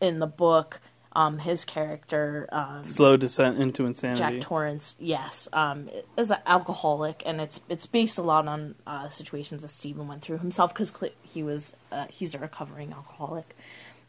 in 0.00 0.18
the 0.18 0.26
book, 0.26 0.80
um, 1.14 1.38
his 1.38 1.64
character 1.64 2.48
um, 2.52 2.84
Slow 2.84 3.16
descent 3.16 3.58
into 3.58 3.84
insanity. 3.86 4.38
Jack 4.38 4.48
Torrance, 4.48 4.96
yes, 4.98 5.48
um, 5.52 5.90
is 6.16 6.30
an 6.30 6.38
alcoholic, 6.46 7.22
and 7.26 7.40
it's 7.40 7.60
it's 7.68 7.86
based 7.86 8.18
a 8.18 8.22
lot 8.22 8.48
on 8.48 8.74
uh, 8.86 9.08
situations 9.08 9.62
that 9.62 9.68
Stephen 9.68 10.08
went 10.08 10.22
through 10.22 10.38
himself 10.38 10.72
because 10.72 10.92
he 11.22 11.42
was 11.42 11.74
uh, 11.90 12.06
he's 12.08 12.34
a 12.34 12.38
recovering 12.38 12.92
alcoholic. 12.92 13.54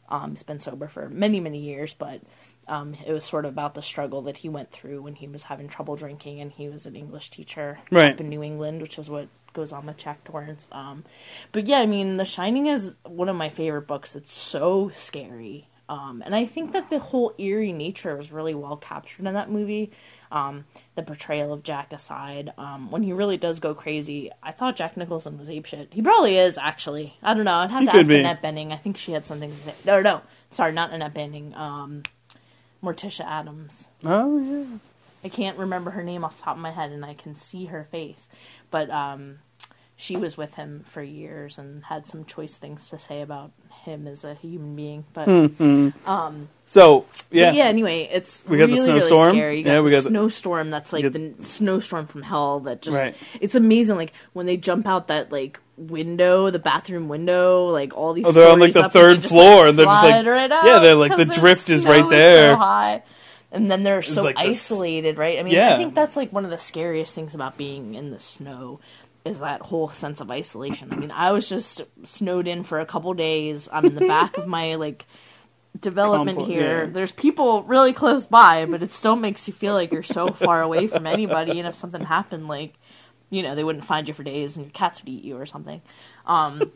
Um, 0.10 0.32
he's 0.32 0.44
been 0.44 0.60
sober 0.60 0.88
for 0.88 1.10
many 1.10 1.40
many 1.40 1.60
years, 1.60 1.94
but 1.94 2.22
um, 2.68 2.96
it 3.06 3.12
was 3.12 3.26
sort 3.26 3.46
of 3.46 3.52
about 3.52 3.74
the 3.74 3.82
struggle 3.82 4.22
that 4.24 4.38
he 4.38 4.48
went 4.50 4.72
through 4.72 5.02
when 5.02 5.16
he 5.16 5.28
was 5.28 5.44
having 5.44 5.68
trouble 5.68 5.96
drinking, 5.96 6.40
and 6.40 6.52
he 6.52 6.70
was 6.70 6.86
an 6.86 6.96
English 6.96 7.30
teacher 7.32 7.80
Right. 7.92 8.14
up 8.14 8.22
in 8.22 8.30
New 8.30 8.44
England, 8.44 8.82
which 8.82 8.98
is 8.98 9.10
what 9.10 9.28
goes 9.54 9.72
on 9.72 9.86
with 9.86 9.98
Jack 9.98 10.24
Torrance. 10.24 10.68
Um, 10.72 11.04
but 11.52 11.68
yeah, 11.68 11.80
I 11.80 11.86
mean, 11.86 12.18
The 12.18 12.26
Shining 12.26 12.68
is 12.68 12.94
one 13.06 13.30
of 13.30 13.36
my 13.36 13.50
favorite 13.50 13.88
books. 13.88 14.16
It's 14.16 14.32
so 14.34 14.90
scary. 14.96 15.68
Um, 15.94 16.24
and 16.26 16.34
I 16.34 16.46
think 16.46 16.72
that 16.74 16.90
the 16.90 16.98
whole 16.98 17.34
eerie 17.38 17.72
nature 17.72 18.16
was 18.16 18.32
really 18.32 18.56
well 18.56 18.78
captured 18.78 19.28
in 19.28 19.34
that 19.34 19.52
movie. 19.52 19.92
Um, 20.32 20.66
the 20.96 21.04
portrayal 21.04 21.54
of 21.54 21.62
Jack 21.62 21.94
aside, 21.94 22.52
um, 22.58 22.90
when 22.90 23.04
he 23.04 23.14
really 23.14 23.38
does 23.38 23.60
go 23.60 23.76
crazy, 23.76 24.32
I 24.42 24.52
thought 24.52 24.76
Jack 24.76 24.98
Nicholson 24.98 25.38
was 25.38 25.50
apeshit. 25.50 25.94
He 25.94 26.02
probably 26.02 26.38
is, 26.38 26.58
actually. 26.58 27.16
I 27.22 27.36
don't 27.36 27.46
know. 27.46 27.54
I'd 27.54 27.70
have 27.70 27.82
He 27.82 27.86
to 27.86 27.96
ask 27.98 28.08
be. 28.08 28.20
Annette 28.20 28.42
Bening. 28.42 28.72
I 28.72 28.78
think 28.78 28.98
she 28.98 29.12
had 29.12 29.28
something 29.28 29.52
to 29.52 29.56
say. 29.56 29.74
No, 29.86 30.02
no. 30.02 30.22
Sorry, 30.50 30.72
not 30.72 30.92
Annette 30.92 31.14
Bening. 31.14 31.56
Um, 31.56 32.02
Morticia 32.84 33.26
Addams. 33.26 33.88
Oh 34.04 34.40
yeah. 34.40 34.78
I 35.24 35.30
can't 35.30 35.58
remember 35.58 35.92
her 35.92 36.04
name 36.04 36.26
off 36.26 36.38
the 36.38 36.44
top 36.44 36.56
of 36.56 36.62
my 36.62 36.72
head, 36.72 36.92
and 36.92 37.06
I 37.06 37.14
can 37.14 37.36
see 37.36 37.66
her 37.66 37.84
face. 37.84 38.28
But 38.72 38.90
um, 38.90 39.40
she 39.96 40.18
was 40.18 40.36
with 40.36 40.56
him 40.56 40.84
for 40.86 41.02
years 41.04 41.58
and 41.58 41.86
had 41.86 42.08
some 42.08 42.26
choice 42.26 42.58
things 42.58 42.90
to 42.90 42.98
say 42.98 43.22
about 43.22 43.52
him 43.84 44.08
as 44.08 44.24
a 44.24 44.34
human 44.36 44.76
being. 44.76 45.06
But 45.14 45.28
um 46.08 46.50
So 46.66 47.06
yeah. 47.32 47.52
yeah, 47.52 47.66
anyway, 47.66 48.10
it's 48.12 48.44
We 48.48 48.58
got 48.58 48.68
the 48.68 48.74
really, 48.74 48.86
snowstorm. 48.86 49.28
really 49.28 49.38
scary. 49.40 49.60
You 49.60 49.66
Yeah, 49.66 49.80
we 49.82 49.90
the 49.90 49.96
got 49.98 50.04
the- 50.04 50.10
snowstorm 50.10 50.70
that's 50.72 50.94
like 50.94 51.12
the 51.12 51.34
snowstorm 51.44 52.06
from 52.08 52.22
hell 52.24 52.62
that 52.62 52.82
just 52.82 52.98
Right. 52.98 53.16
it's 53.42 53.56
amazing 53.56 53.96
like 53.98 54.14
when 54.34 54.46
they 54.46 54.58
jump 54.58 54.88
out 54.88 55.08
that 55.08 55.32
like 55.32 55.60
window, 55.78 56.50
the 56.52 56.60
bathroom 56.60 57.08
window, 57.10 57.66
like 57.68 57.96
all 57.96 58.14
these 58.14 58.26
Oh, 58.26 58.32
they're 58.32 58.52
on, 58.52 58.60
like, 58.60 58.74
the 58.74 58.84
and 58.84 59.22
just, 59.22 59.34
floor, 59.34 59.68
and 59.68 59.78
they're 59.78 59.86
just, 59.86 60.04
like- 60.04 60.26
right 60.26 60.50
yeah, 60.66 60.80
they're, 60.80 60.96
like, 60.96 61.18
the 61.18 61.26
drift 61.26 61.70
is 61.72 61.84
right 61.86 62.08
there. 62.10 62.50
so 62.54 62.56
high. 62.58 63.04
And 63.52 63.70
then 63.72 63.84
they're 63.84 64.02
so 64.04 64.24
like 64.24 64.36
this- 64.36 64.46
isolated, 64.72 65.18
right? 65.18 65.38
I 65.40 65.44
mean, 65.44 65.54
Yeah. 65.54 65.74
I 65.74 65.78
think 65.78 65.94
that's 65.96 66.16
like 66.16 66.32
one 66.32 66.46
of 66.46 66.52
the 66.52 66.58
scariest 66.58 67.14
things 67.14 67.34
about 67.36 67.58
being 67.58 67.94
in 67.96 68.10
the 68.12 68.20
snow 68.20 68.80
is 69.26 69.40
that 69.40 69.62
whole 69.62 69.90
sense 69.90 70.22
of 70.22 70.30
isolation. 70.30 70.92
I 70.92 70.98
mean, 70.98 71.12
I 71.12 71.32
was 71.32 71.48
just 71.48 71.82
snowed 72.04 72.48
in 72.48 72.64
for 72.64 72.80
a 72.80 72.86
couple 72.86 73.14
days. 73.14 73.70
I'm 73.72 73.86
in 73.86 73.96
the 73.96 74.08
back 74.08 74.38
of 74.38 74.48
my 74.48 74.76
like 74.76 75.06
development 75.80 76.38
Compo- 76.38 76.52
here. 76.52 76.86
yeah. 76.86 76.90
There's 76.92 77.12
people 77.12 77.64
really 77.64 77.94
close 77.94 78.28
by, 78.28 78.66
but 78.66 78.84
it 78.84 78.92
still 78.92 79.16
makes 79.16 79.48
you 79.48 79.54
feel 79.54 79.74
like 79.74 79.92
you're 79.92 80.04
so 80.04 80.28
far 80.28 80.62
away 80.62 80.88
from 80.90 81.08
anybody. 81.08 81.60
And 81.60 81.68
if 81.68 81.76
something 81.76 82.04
happened, 82.04 82.48
like 82.48 82.76
you 83.30 83.42
know, 83.42 83.56
they 83.56 83.64
wouldn't 83.64 83.86
find 83.86 84.08
you 84.08 84.14
for 84.14 84.22
days 84.22 84.56
and 84.56 84.66
your 84.66 84.72
cats 84.72 85.02
would 85.02 85.10
eat 85.10 85.24
you 85.24 85.38
or 85.38 85.48
something. 85.48 85.82
Um, 86.28 86.62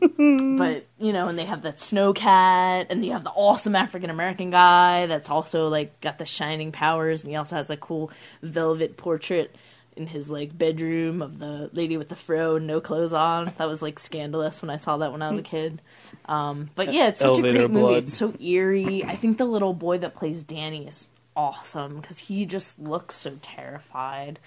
but 0.58 0.86
you 0.98 1.12
know, 1.12 1.28
and 1.28 1.38
they 1.38 1.44
have 1.44 1.62
that 1.62 1.78
snow 1.78 2.12
cat, 2.12 2.88
and 2.90 3.04
you 3.04 3.12
have 3.12 3.22
the 3.24 3.30
awesome 3.30 3.76
African 3.76 4.10
American 4.10 4.50
guy 4.50 5.06
that's 5.06 5.30
also 5.30 5.68
like 5.68 6.00
got 6.00 6.18
the 6.18 6.26
shining 6.26 6.72
powers, 6.72 7.22
and 7.22 7.30
he 7.30 7.36
also 7.36 7.56
has 7.56 7.70
a 7.70 7.76
cool 7.76 8.10
velvet 8.42 8.96
portrait 8.96 9.54
in 9.98 10.06
his 10.06 10.30
like 10.30 10.56
bedroom 10.56 11.20
of 11.20 11.38
the 11.38 11.70
lady 11.72 11.96
with 11.96 12.08
the 12.08 12.16
fro 12.16 12.56
and 12.56 12.66
no 12.66 12.80
clothes 12.80 13.12
on. 13.12 13.52
That 13.58 13.68
was 13.68 13.82
like 13.82 13.98
scandalous 13.98 14.62
when 14.62 14.70
I 14.70 14.76
saw 14.76 14.96
that 14.98 15.12
when 15.12 15.20
I 15.20 15.30
was 15.30 15.38
a 15.38 15.42
kid. 15.42 15.82
Um, 16.26 16.70
but 16.74 16.92
yeah, 16.92 17.08
it's 17.08 17.20
such 17.20 17.28
Elevator 17.28 17.64
a 17.64 17.68
great 17.68 17.70
movie. 17.70 17.94
It's 17.96 18.14
so 18.14 18.32
eerie. 18.40 19.04
I 19.04 19.16
think 19.16 19.38
the 19.38 19.44
little 19.44 19.74
boy 19.74 19.98
that 19.98 20.14
plays 20.14 20.42
Danny 20.42 20.86
is 20.86 21.08
awesome 21.36 22.00
because 22.00 22.18
he 22.18 22.46
just 22.46 22.78
looks 22.78 23.14
so 23.14 23.38
terrified. 23.42 24.38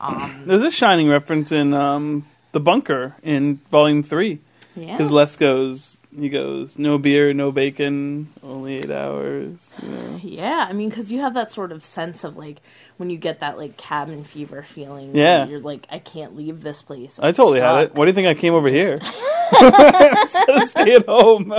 Um, 0.00 0.42
There's 0.46 0.62
a 0.62 0.70
shining 0.70 1.08
reference 1.08 1.52
in 1.52 1.74
um, 1.74 2.26
the 2.52 2.60
bunker 2.60 3.16
in 3.22 3.56
Volume 3.70 4.02
Three 4.02 4.40
yeah, 4.76 4.96
because 4.96 5.10
Les 5.10 5.36
goes, 5.36 5.98
he 6.16 6.28
goes, 6.28 6.78
no 6.78 6.98
beer, 6.98 7.32
no 7.32 7.52
bacon, 7.52 8.28
only 8.42 8.76
eight 8.78 8.90
hours. 8.90 9.74
You 9.82 9.88
know? 9.88 10.20
Yeah, 10.22 10.66
I 10.68 10.72
mean, 10.72 10.88
because 10.88 11.10
you 11.12 11.20
have 11.20 11.34
that 11.34 11.52
sort 11.52 11.72
of 11.72 11.84
sense 11.84 12.24
of 12.24 12.36
like 12.36 12.60
when 12.96 13.10
you 13.10 13.16
get 13.18 13.40
that 13.40 13.56
like 13.58 13.76
cabin 13.76 14.24
fever 14.24 14.62
feeling. 14.62 15.14
Yeah. 15.16 15.46
you're 15.46 15.60
like, 15.60 15.86
I 15.90 15.98
can't 15.98 16.36
leave 16.36 16.62
this 16.62 16.82
place. 16.82 17.18
I 17.20 17.28
I'm 17.28 17.34
totally 17.34 17.60
had 17.60 17.78
it. 17.78 17.86
stuck. 17.86 17.96
Why 17.98 18.04
do 18.04 18.10
you 18.10 18.14
think 18.14 18.28
I 18.28 18.34
came 18.34 18.54
over 18.54 18.68
here? 18.68 18.98
Instead 19.52 20.48
of 20.50 20.64
stay 20.68 20.94
at 20.96 21.06
home. 21.06 21.54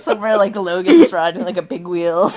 Somewhere 0.00 0.36
like 0.36 0.54
Logan's 0.56 1.12
riding 1.12 1.42
like 1.44 1.56
a 1.56 1.62
big 1.62 1.86
wheel. 1.86 2.28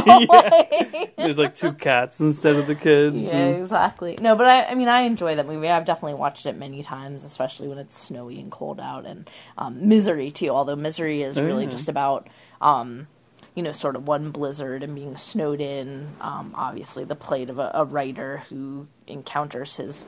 hallway. 0.00 1.12
There's 1.16 1.38
like 1.38 1.54
two 1.56 1.72
cats 1.78 2.20
instead 2.20 2.56
of 2.56 2.66
the 2.66 2.74
kids. 2.74 3.16
Yeah, 3.16 3.30
and- 3.36 3.60
exactly. 3.62 4.18
No, 4.20 4.36
but 4.36 4.46
I, 4.46 4.64
I 4.66 4.74
mean, 4.74 4.88
I 4.88 5.02
enjoy 5.02 5.36
that 5.36 5.46
movie. 5.46 5.68
I've 5.68 5.84
definitely 5.84 6.14
watched 6.14 6.46
it 6.46 6.56
many 6.56 6.82
times, 6.82 7.24
especially 7.24 7.68
when 7.68 7.78
it's 7.78 7.96
snowy 7.98 8.40
and 8.40 8.50
cold 8.50 8.80
out, 8.80 9.06
and 9.06 9.28
um, 9.58 9.88
Misery 9.88 10.30
too. 10.30 10.48
Although 10.48 10.76
Misery 10.76 11.22
is 11.22 11.40
really 11.40 11.64
Yeah. 11.64 11.70
just 11.70 11.88
about, 11.88 12.28
um, 12.60 13.06
you 13.54 13.62
know, 13.62 13.72
sort 13.72 13.96
of 13.96 14.06
one 14.06 14.30
blizzard 14.30 14.82
and 14.82 14.94
being 14.94 15.16
snowed 15.16 15.60
in. 15.60 16.08
Um, 16.20 16.52
obviously, 16.56 17.04
the 17.04 17.16
plight 17.16 17.50
of 17.50 17.58
a, 17.58 17.70
a 17.74 17.84
writer 17.84 18.42
who 18.48 18.86
encounters 19.06 19.76
his 19.76 20.04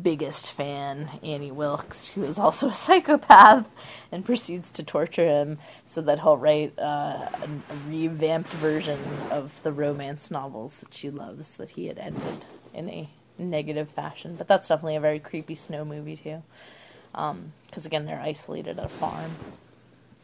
biggest 0.00 0.52
fan, 0.52 1.10
Annie 1.22 1.50
Wilkes, 1.50 2.08
who 2.08 2.24
is 2.24 2.38
also 2.38 2.68
a 2.68 2.72
psychopath, 2.74 3.66
and 4.12 4.24
proceeds 4.24 4.70
to 4.72 4.82
torture 4.82 5.26
him 5.26 5.58
so 5.86 6.00
that 6.02 6.20
he'll 6.20 6.36
write 6.36 6.78
uh, 6.78 7.28
a, 7.32 7.48
revamped 7.88 8.50
version 8.50 8.98
of 9.30 9.60
the 9.62 9.72
romance 9.72 10.30
novels 10.30 10.78
that 10.78 10.94
she 10.94 11.10
loves 11.10 11.56
that 11.56 11.70
he 11.70 11.86
had 11.86 11.98
ended 11.98 12.44
in 12.74 12.88
a 12.88 13.08
negative 13.38 13.90
fashion. 13.90 14.36
But 14.36 14.48
that's 14.48 14.68
definitely 14.68 14.96
a 14.96 15.00
very 15.00 15.18
creepy 15.18 15.54
snow 15.54 15.84
movie 15.84 16.16
too, 16.16 16.42
because 17.12 17.86
again 17.86 18.04
they're 18.04 18.20
isolated 18.20 18.78
at 18.78 18.84
a 18.84 18.88
farm. 18.88 19.30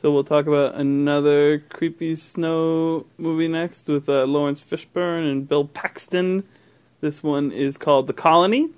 So 0.00 0.12
we'll 0.12 0.24
talk 0.24 0.46
about 0.46 0.74
another 0.74 1.58
creepy 1.58 2.16
snow 2.16 3.06
movie 3.16 3.48
next 3.48 3.88
with 3.88 4.08
uh, 4.08 4.24
Laurence 4.24 4.62
Fishburne 4.62 5.30
and 5.30 5.48
Bill 5.48 5.64
Paxton. 5.64 6.44
This 7.00 7.22
one 7.22 7.50
is 7.50 7.78
called 7.78 8.06
The 8.06 8.12
Colony. 8.12 8.70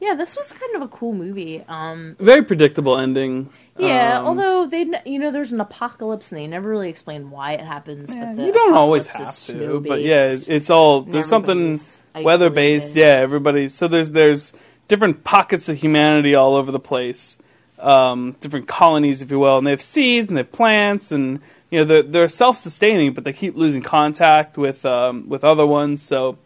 Yeah, 0.00 0.14
this 0.14 0.34
was 0.36 0.50
kind 0.52 0.74
of 0.76 0.82
a 0.82 0.88
cool 0.88 1.12
movie. 1.12 1.62
Um, 1.68 2.16
Very 2.18 2.42
predictable 2.42 2.96
ending. 2.98 3.50
yeah, 3.78 4.18
Um, 4.18 4.26
although 4.26 4.66
they, 4.66 4.86
you 5.04 5.18
know, 5.18 5.30
there's 5.30 5.52
an 5.52 5.60
apocalypse 5.60 6.32
and 6.32 6.38
they 6.40 6.46
never 6.46 6.70
really 6.70 6.88
explain 6.88 7.30
why 7.30 7.52
it 7.52 7.60
happens. 7.60 8.12
yeah, 8.12 8.26
but 8.30 8.36
the 8.36 8.46
you 8.46 8.52
don't 8.52 8.72
always 8.74 9.06
have 9.08 9.36
to, 9.46 9.80
but 9.80 10.00
yeah, 10.00 10.28
snow-based. 10.36 10.48
it's 10.48 10.70
all 10.70 11.02
there's 11.02 11.28
something 11.28 11.78
weather 12.14 12.48
based. 12.50 12.94
Yeah, 12.96 13.06
everybody. 13.08 13.68
So 13.68 13.88
there's 13.88 14.10
there's 14.10 14.52
different 14.88 15.22
pockets 15.22 15.68
of 15.68 15.76
humanity 15.76 16.34
all 16.34 16.54
over 16.54 16.72
the 16.72 16.80
place, 16.80 17.36
um, 17.78 18.36
different 18.40 18.66
colonies, 18.68 19.20
if 19.22 19.30
you 19.30 19.38
will, 19.38 19.58
and 19.58 19.66
they 19.66 19.70
have 19.70 19.82
seeds 19.82 20.28
and 20.30 20.36
they 20.38 20.42
have 20.42 20.52
plants, 20.52 21.12
and 21.12 21.40
you 21.70 21.80
know 21.80 21.84
they're 21.84 22.02
they're 22.02 22.28
self 22.28 22.56
sustaining, 22.56 23.12
but 23.12 23.24
they 23.24 23.34
keep 23.34 23.54
losing 23.54 23.82
contact 23.82 24.56
with 24.56 24.86
um, 24.86 25.28
with 25.28 25.44
other 25.44 25.66
ones. 25.66 26.02
So 26.02 26.38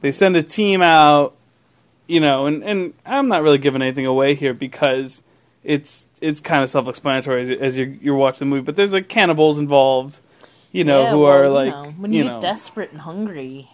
they 0.00 0.12
send 0.12 0.36
a 0.36 0.42
team 0.44 0.80
out, 0.80 1.34
you 2.10 2.20
know, 2.20 2.46
and 2.46 2.62
and 2.64 2.94
I'm 3.06 3.28
not 3.28 3.42
really 3.42 3.58
giving 3.58 3.82
anything 3.82 4.06
away 4.06 4.34
here 4.34 4.52
because 4.54 5.22
it's 5.62 6.06
it's 6.20 6.40
kind 6.40 6.62
of 6.64 6.70
self 6.70 6.88
explanatory 6.88 7.42
as, 7.42 7.50
as 7.60 7.78
you're, 7.78 7.86
you're 7.88 8.16
watching 8.16 8.48
the 8.48 8.54
movie, 8.54 8.64
but 8.64 8.76
there's 8.76 8.92
like 8.92 9.08
cannibals 9.08 9.58
involved. 9.58 10.18
You 10.72 10.84
know, 10.84 11.02
Yeah, 11.02 11.10
who 11.10 11.20
well, 11.20 11.32
are 11.32 11.44
you 11.44 11.50
like, 11.50 11.72
know, 11.72 11.94
when 11.98 12.12
you, 12.12 12.18
you 12.18 12.24
get 12.24 12.30
know, 12.34 12.40
desperate 12.40 12.92
and 12.92 13.00
hungry, 13.00 13.68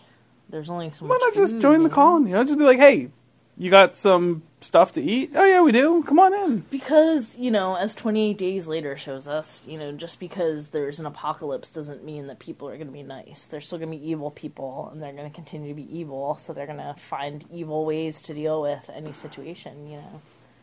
there's 0.48 0.70
only 0.70 0.90
so 0.90 1.04
why 1.06 1.10
much. 1.16 1.20
not 1.20 1.34
just 1.34 1.58
join 1.58 1.78
the 1.78 1.82
you 1.84 1.88
know? 1.88 1.94
colony? 1.94 2.34
I'll 2.34 2.44
just 2.44 2.58
be 2.58 2.64
like, 2.64 2.78
hey, 2.78 3.10
you 3.58 3.70
got 3.70 3.96
some 3.96 4.42
stuff 4.60 4.92
to 4.92 5.02
eat? 5.02 5.32
Oh 5.34 5.44
yeah, 5.44 5.60
we 5.60 5.72
do. 5.72 6.02
Come 6.02 6.18
on 6.18 6.34
in. 6.34 6.58
Because, 6.70 7.36
you 7.36 7.50
know, 7.50 7.74
as 7.74 7.94
28 7.94 8.36
Days 8.36 8.66
Later 8.66 8.96
shows 8.96 9.28
us, 9.28 9.62
you 9.66 9.78
know, 9.78 9.92
just 9.92 10.18
because 10.18 10.68
there's 10.68 11.00
an 11.00 11.06
apocalypse 11.06 11.70
doesn't 11.70 12.04
mean 12.04 12.26
that 12.26 12.38
people 12.38 12.68
are 12.68 12.76
going 12.76 12.86
to 12.86 12.92
be 12.92 13.02
nice. 13.02 13.46
They're 13.46 13.60
still 13.60 13.78
going 13.78 13.90
to 13.92 13.98
be 13.98 14.10
evil 14.10 14.30
people, 14.30 14.88
and 14.92 15.02
they're 15.02 15.12
going 15.12 15.28
to 15.28 15.34
continue 15.34 15.68
to 15.68 15.74
be 15.74 15.96
evil, 15.96 16.36
so 16.36 16.52
they're 16.52 16.66
going 16.66 16.78
to 16.78 16.94
find 16.98 17.44
evil 17.52 17.84
ways 17.84 18.22
to 18.22 18.34
deal 18.34 18.62
with 18.62 18.90
any 18.92 19.12
situation, 19.12 19.88
you 19.90 19.96
know. 19.98 20.20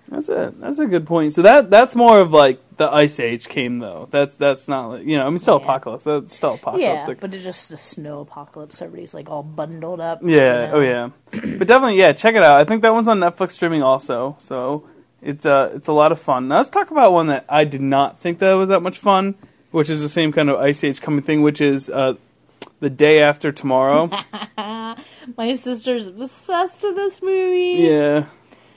That's 0.10 0.28
it. 0.30 0.60
That's 0.60 0.80
a 0.80 0.86
good 0.86 1.06
point. 1.08 1.34
So 1.34 1.42
that 1.44 1.70
that's 1.70 1.96
more 1.96 2.20
of 2.20 2.32
like 2.34 2.60
the 2.78 2.90
ice 2.90 3.20
age 3.20 3.48
came 3.48 3.80
though. 3.80 4.08
That's 4.12 4.36
that's 4.36 4.68
not 4.68 4.88
like 4.88 5.06
you 5.06 5.18
know. 5.18 5.26
I 5.26 5.30
mean, 5.30 5.40
still 5.40 5.58
Yeah. 5.60 5.64
apocalypse. 5.64 6.04
That's 6.04 6.36
still 6.36 6.60
Yeah, 6.76 7.14
but 7.20 7.34
it's 7.34 7.44
just 7.44 7.72
a 7.72 7.78
snow 7.78 8.20
apocalypse. 8.22 8.82
Everybody's 8.82 9.14
like 9.14 9.30
all 9.30 9.44
bundled 9.44 10.02
up. 10.02 10.20
Yeah. 10.22 10.66
you 10.66 10.68
know? 10.68 10.72
Oh 10.74 10.82
yeah. 10.82 11.10
but 11.58 11.68
definitely, 11.68 11.98
yeah. 12.00 12.12
Check 12.14 12.36
it 12.36 12.44
out. 12.44 12.58
I 12.60 12.64
think 12.66 12.82
that 12.82 12.94
one's 12.94 13.08
on 13.08 13.20
Netflix 13.20 13.52
streaming 13.52 13.82
also. 13.82 14.36
So 14.40 14.88
it's 15.22 15.46
uh 15.46 15.72
it's 15.74 15.88
a 15.88 15.94
lot 15.94 16.12
of 16.12 16.20
fun. 16.20 16.50
Now 16.50 16.58
let's 16.58 16.70
talk 16.70 16.92
about 16.92 17.14
one 17.14 17.28
that 17.28 17.46
I 17.48 17.64
did 17.64 17.82
not 17.82 18.20
think 18.20 18.40
that 18.40 18.54
was 18.54 18.70
that 18.70 18.82
much 18.82 19.00
fun, 19.00 19.36
which 19.72 19.90
is 19.90 20.02
the 20.02 20.10
same 20.10 20.32
kind 20.34 20.50
of 20.50 20.60
ice 20.60 20.84
age 20.84 21.00
coming 21.02 21.22
thing, 21.24 21.42
which 21.44 21.62
is 21.62 21.90
uh 21.90 22.16
the 22.82 22.90
day 22.90 23.22
after 23.24 23.52
tomorrow. 23.54 24.10
My 25.38 25.56
sister's 25.56 26.08
obsessed 26.08 26.84
with 26.84 26.96
this 26.96 27.22
movie. 27.22 27.84
yeah. 27.84 28.26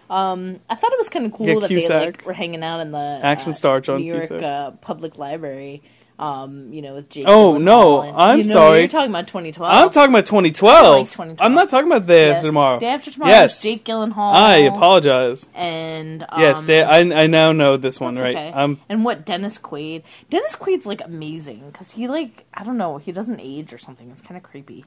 Um, 0.09 0.61
I 0.71 0.75
thought 0.77 0.93
it 0.93 0.99
was 0.99 1.09
kind 1.09 1.27
of 1.27 1.33
cool 1.33 1.47
Yeah, 1.49 1.59
that 1.61 1.69
they 1.69 1.89
like 1.89 2.25
were 2.27 2.33
hanging 2.33 2.63
out 2.63 2.81
in 2.81 2.93
the 2.93 3.21
Action 3.23 3.51
uh, 3.53 3.55
star 3.57 3.81
John 3.81 4.01
New 4.01 4.13
York 4.13 4.29
Cusack. 4.29 4.43
uh, 4.43 4.71
Public 4.73 5.19
Library. 5.19 5.83
Um, 6.19 6.73
you 6.73 6.81
know, 6.81 6.95
with 6.95 7.11
Jake. 7.11 7.27
Oh, 7.29 7.59
no, 7.59 8.01
and- 8.01 8.17
I'm 8.17 8.39
you 8.39 8.45
know, 8.45 8.53
sorry. 8.55 8.79
You're 8.79 8.89
talking 8.89 9.11
about 9.11 9.27
2012. 9.27 9.71
I'm 9.71 9.91
talking 9.91 10.15
about 10.15 10.25
2012. 10.25 10.75
I 10.75 10.89
like 11.01 11.11
2012. 11.11 11.37
I'm 11.47 11.55
not 11.55 11.69
talking 11.69 11.89
about 11.93 12.07
the 12.07 12.13
day 12.15 12.29
Yeah, 12.29 12.33
after 12.37 12.49
tomorrow. 12.49 12.79
Day 12.81 12.87
after 12.87 13.11
tomorrow. 13.11 13.31
Yes. 13.33 13.61
Jake 13.63 13.85
Gyllenhaal. 13.85 14.33
I 14.33 14.57
apologize. 14.61 15.47
And 15.55 16.23
um, 16.23 16.41
yes, 16.41 16.63
day, 16.63 16.83
I 16.83 17.01
I 17.01 17.27
now 17.27 17.53
know 17.53 17.77
this 17.77 18.01
one 18.01 18.15
right. 18.15 18.35
okay. 18.35 18.51
Um, 18.51 18.81
and 18.89 19.05
what 19.05 19.27
Dennis 19.27 19.59
Quaid? 19.59 20.05
Dennis 20.31 20.57
Quaid's 20.57 20.87
like 20.87 21.03
amazing 21.05 21.69
because 21.71 21.91
he 21.91 22.09
like 22.09 22.47
I 22.55 22.65
don't 22.65 22.79
know 22.79 22.97
he 22.97 23.13
doesn't 23.13 23.39
age 23.41 23.75
or 23.75 23.79
something. 23.79 24.11
It's 24.11 24.23
kind 24.23 24.39
of 24.39 24.43
creepy. 24.43 24.87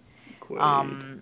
Um, 0.59 1.21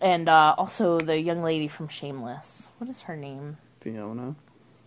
and 0.00 0.28
uh, 0.28 0.54
also 0.58 0.98
the 1.00 1.18
young 1.18 1.42
lady 1.42 1.68
from 1.68 1.88
Shameless. 1.88 2.70
What 2.78 2.90
is 2.90 3.02
her 3.02 3.16
name? 3.16 3.58
Fiona. 3.80 4.34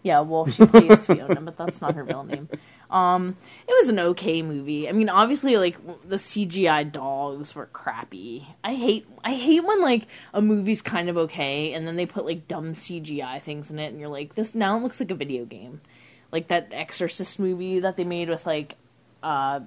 Yeah, 0.04 0.22
well, 0.22 0.46
she 0.48 0.66
plays 0.66 1.06
Fiona, 1.06 1.42
but 1.42 1.58
that's 1.58 1.82
not 1.82 1.96
her 1.96 2.04
real 2.04 2.24
name. 2.24 2.48
Um, 2.90 3.36
it 3.68 3.76
was 3.82 3.90
an 3.90 4.00
okay 4.00 4.42
movie. 4.42 4.88
I 4.88 4.94
mean, 4.94 5.10
obviously, 5.10 5.58
like 5.58 5.78
the 6.08 6.16
CGI 6.16 6.90
dogs 6.90 7.54
were 7.54 7.66
crappy. 7.68 8.48
I 8.64 8.76
hate, 8.76 9.06
I 9.24 9.34
hate 9.34 9.66
when 9.66 9.82
like 9.82 10.08
a 10.34 10.42
movie's 10.42 10.82
kind 10.82 11.10
of 11.10 11.18
okay, 11.18 11.74
and 11.74 11.86
then 11.86 11.98
they 11.98 12.06
put 12.06 12.26
like 12.26 12.48
dumb 12.48 12.74
CGI 12.74 13.42
things 13.42 13.70
in 13.70 13.80
it, 13.80 13.88
and 13.88 14.00
you're 14.00 14.10
like, 14.10 14.36
this 14.36 14.56
now 14.56 14.78
it 14.78 14.84
looks 14.84 15.00
like 15.00 15.12
a 15.12 15.16
video 15.16 15.44
game, 15.44 15.82
like 16.32 16.48
that 16.48 16.70
Exorcist 16.72 17.40
movie 17.40 17.80
that 17.80 17.98
they 17.98 18.06
made 18.06 18.30
with 18.30 18.46
like, 18.46 18.76
uh, 19.22 19.60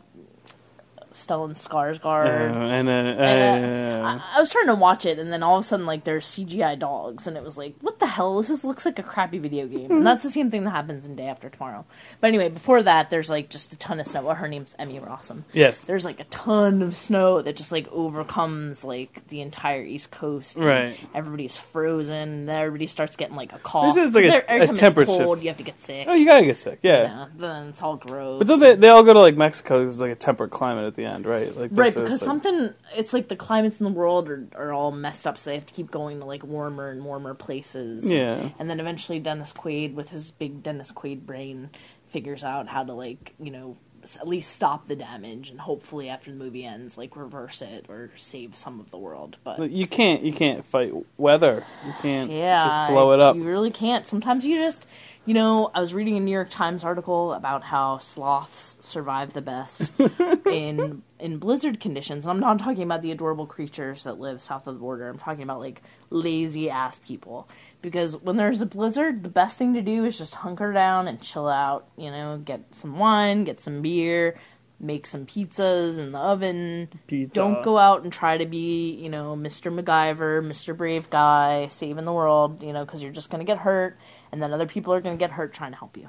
Stellan 1.12 1.50
Uh, 1.50 1.54
Skarsgård. 1.54 2.26
and 2.26 2.88
uh, 2.88 2.92
And, 2.92 4.04
uh, 4.04 4.08
uh, 4.08 4.20
I, 4.32 4.36
I 4.36 4.40
was 4.40 4.50
trying 4.50 4.66
to 4.66 4.74
watch 4.74 5.04
it, 5.06 5.18
and 5.18 5.32
then 5.32 5.42
all 5.42 5.58
of 5.58 5.64
a 5.64 5.68
sudden, 5.68 5.86
like, 5.86 6.04
there's 6.04 6.24
CGI 6.26 6.78
dogs, 6.78 7.26
and 7.26 7.36
it 7.36 7.42
was 7.42 7.58
like, 7.58 7.74
what 7.80 7.98
the 7.98 8.06
hell? 8.06 8.38
This 8.40 8.50
is, 8.50 8.64
looks 8.64 8.84
like 8.84 8.98
a 8.98 9.02
crappy 9.02 9.38
video 9.38 9.66
game. 9.66 9.90
And 9.90 10.06
that's 10.06 10.22
the 10.22 10.30
same 10.30 10.50
thing 10.50 10.64
that 10.64 10.70
happens 10.70 11.06
in 11.06 11.16
Day 11.16 11.26
After 11.26 11.48
Tomorrow. 11.50 11.84
But 12.20 12.28
anyway, 12.28 12.48
before 12.48 12.82
that, 12.82 13.10
there's 13.10 13.28
like 13.30 13.48
just 13.50 13.72
a 13.72 13.76
ton 13.78 14.00
of 14.00 14.06
snow. 14.06 14.22
Well, 14.22 14.34
her 14.34 14.48
name's 14.48 14.74
Emmy 14.78 14.98
Rossum. 15.00 15.42
yes, 15.52 15.82
There's 15.84 16.04
like 16.04 16.20
a 16.20 16.24
ton 16.24 16.82
of 16.82 16.96
snow 16.96 17.42
that 17.42 17.56
just 17.56 17.72
like 17.72 17.88
overcomes 17.88 18.84
like 18.84 19.26
the 19.28 19.40
entire 19.40 19.82
East 19.82 20.10
Coast. 20.10 20.56
and 20.56 20.64
Right. 20.64 20.98
Everybody's 21.14 21.56
frozen. 21.56 22.14
and 22.16 22.50
Everybody 22.50 22.86
starts 22.86 23.16
getting 23.16 23.36
like 23.36 23.52
a 23.52 23.58
cough. 23.58 23.94
This 23.94 24.08
is 24.08 24.14
like 24.14 24.24
a- 24.26 24.50
every 24.50 24.66
time 24.66 24.76
temperature 24.76 25.10
it's 25.12 25.24
cold, 25.24 25.40
you 25.42 25.48
have 25.48 25.56
to 25.56 25.64
get 25.64 25.80
sick. 25.80 26.06
oh, 26.08 26.14
you 26.14 26.26
gotta 26.26 26.44
get 26.46 26.58
sick. 26.58 26.78
Yeah, 26.82 27.02
Yeah, 27.02 27.26
then 27.36 27.68
it's 27.68 27.82
all 27.82 27.96
gross. 27.96 28.42
but 28.44 28.56
they 28.58 28.76
they 28.76 28.88
all 28.88 29.02
go 29.02 29.12
to 29.12 29.20
like 29.20 29.36
Mexico 29.36 29.86
it's 29.86 29.98
like 29.98 30.12
a 30.12 30.14
temperate 30.14 30.50
climate 30.50 30.84
at 30.86 30.94
the 30.94 30.99
end, 31.04 31.26
right? 31.26 31.54
Like 31.56 31.70
Right, 31.72 31.94
because 31.94 32.20
something 32.20 32.72
it's 32.96 33.12
like 33.12 33.28
the 33.28 33.36
climates 33.36 33.80
in 33.80 33.84
the 33.84 33.92
world 33.92 34.28
are, 34.28 34.46
are 34.54 34.72
all 34.72 34.92
messed 34.92 35.26
up, 35.26 35.38
so 35.38 35.50
they 35.50 35.56
have 35.56 35.66
to 35.66 35.74
keep 35.74 35.90
going 35.90 36.20
to 36.20 36.26
like 36.26 36.44
warmer 36.44 36.90
and 36.90 37.04
warmer 37.04 37.34
places. 37.34 38.06
Yeah. 38.06 38.50
and 38.58 38.68
then 38.70 38.80
eventually 38.80 39.18
Dennis 39.18 39.52
Quaid, 39.52 39.94
with 39.94 40.10
his 40.10 40.30
big 40.30 40.62
Dennis 40.62 40.92
Quaid 40.92 41.26
brain, 41.26 41.70
figures 42.08 42.44
out 42.44 42.68
how 42.68 42.84
to 42.84 42.92
like 42.92 43.34
you 43.38 43.50
know 43.50 43.76
at 44.02 44.26
least 44.26 44.52
stop 44.52 44.86
the 44.88 44.96
damage 44.96 45.50
and 45.50 45.60
hopefully 45.60 46.08
after 46.08 46.30
the 46.30 46.36
movie 46.36 46.64
ends, 46.64 46.96
like 46.96 47.16
reverse 47.16 47.60
it 47.62 47.86
or 47.88 48.10
save 48.16 48.56
some 48.56 48.80
of 48.80 48.90
the 48.90 48.98
world. 48.98 49.36
But 49.44 49.70
You 49.70 49.86
can't 49.86 50.22
you 50.22 50.32
can't 50.32 50.64
fight 50.64 50.92
weather. 51.18 51.64
You 51.86 51.92
can't 52.00 52.30
yeah, 52.30 52.88
blow 52.90 53.12
it 53.12 53.20
up. 53.20 53.36
You 53.36 53.44
really 53.44 53.70
can't. 53.70 54.06
Sometimes 54.06 54.46
you 54.46 54.56
just, 54.56 54.86
you 55.26 55.34
know, 55.34 55.70
I 55.74 55.80
was 55.80 55.92
reading 55.92 56.16
a 56.16 56.20
New 56.20 56.32
York 56.32 56.50
Times 56.50 56.82
article 56.82 57.34
about 57.34 57.62
how 57.62 57.98
sloths 57.98 58.76
survive 58.80 59.32
the 59.32 59.42
best 59.42 59.92
in 60.46 61.02
in 61.18 61.38
blizzard 61.38 61.78
conditions. 61.78 62.24
And 62.24 62.32
I'm 62.32 62.40
not 62.40 62.58
talking 62.58 62.82
about 62.82 63.02
the 63.02 63.12
adorable 63.12 63.46
creatures 63.46 64.04
that 64.04 64.18
live 64.18 64.40
south 64.40 64.66
of 64.66 64.74
the 64.74 64.80
border. 64.80 65.08
I'm 65.08 65.18
talking 65.18 65.42
about 65.42 65.60
like 65.60 65.82
lazy 66.08 66.70
ass 66.70 66.98
people. 66.98 67.48
Because 67.82 68.16
when 68.16 68.36
there's 68.36 68.60
a 68.60 68.66
blizzard, 68.66 69.22
the 69.22 69.28
best 69.28 69.56
thing 69.56 69.74
to 69.74 69.82
do 69.82 70.04
is 70.04 70.18
just 70.18 70.34
hunker 70.34 70.72
down 70.72 71.06
and 71.06 71.20
chill 71.20 71.48
out. 71.48 71.86
You 71.96 72.10
know, 72.10 72.38
get 72.38 72.74
some 72.74 72.98
wine, 72.98 73.44
get 73.44 73.60
some 73.60 73.82
beer, 73.82 74.38
make 74.80 75.06
some 75.06 75.26
pizzas 75.26 75.98
in 75.98 76.12
the 76.12 76.18
oven. 76.18 76.88
Pizza. 77.06 77.34
Don't 77.34 77.62
go 77.62 77.78
out 77.78 78.02
and 78.02 78.12
try 78.12 78.38
to 78.38 78.46
be, 78.46 78.92
you 78.94 79.10
know, 79.10 79.36
Mr. 79.36 79.72
MacGyver, 79.72 80.42
Mr. 80.42 80.76
Brave 80.76 81.10
Guy, 81.10 81.66
saving 81.68 82.06
the 82.06 82.12
world, 82.12 82.62
you 82.62 82.72
know, 82.72 82.84
because 82.84 83.02
you're 83.02 83.12
just 83.12 83.30
going 83.30 83.44
to 83.44 83.50
get 83.50 83.58
hurt, 83.58 83.98
and 84.32 84.42
then 84.42 84.52
other 84.52 84.66
people 84.66 84.92
are 84.92 85.00
going 85.00 85.16
to 85.16 85.18
get 85.18 85.32
hurt 85.32 85.52
trying 85.52 85.72
to 85.72 85.78
help 85.78 85.96
you. 85.96 86.08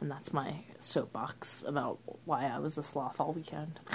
And 0.00 0.10
that's 0.10 0.32
my 0.32 0.54
soapbox 0.78 1.64
about 1.66 1.98
why 2.24 2.46
I 2.46 2.58
was 2.58 2.78
a 2.78 2.82
sloth 2.82 3.20
all 3.20 3.32
weekend. 3.32 3.80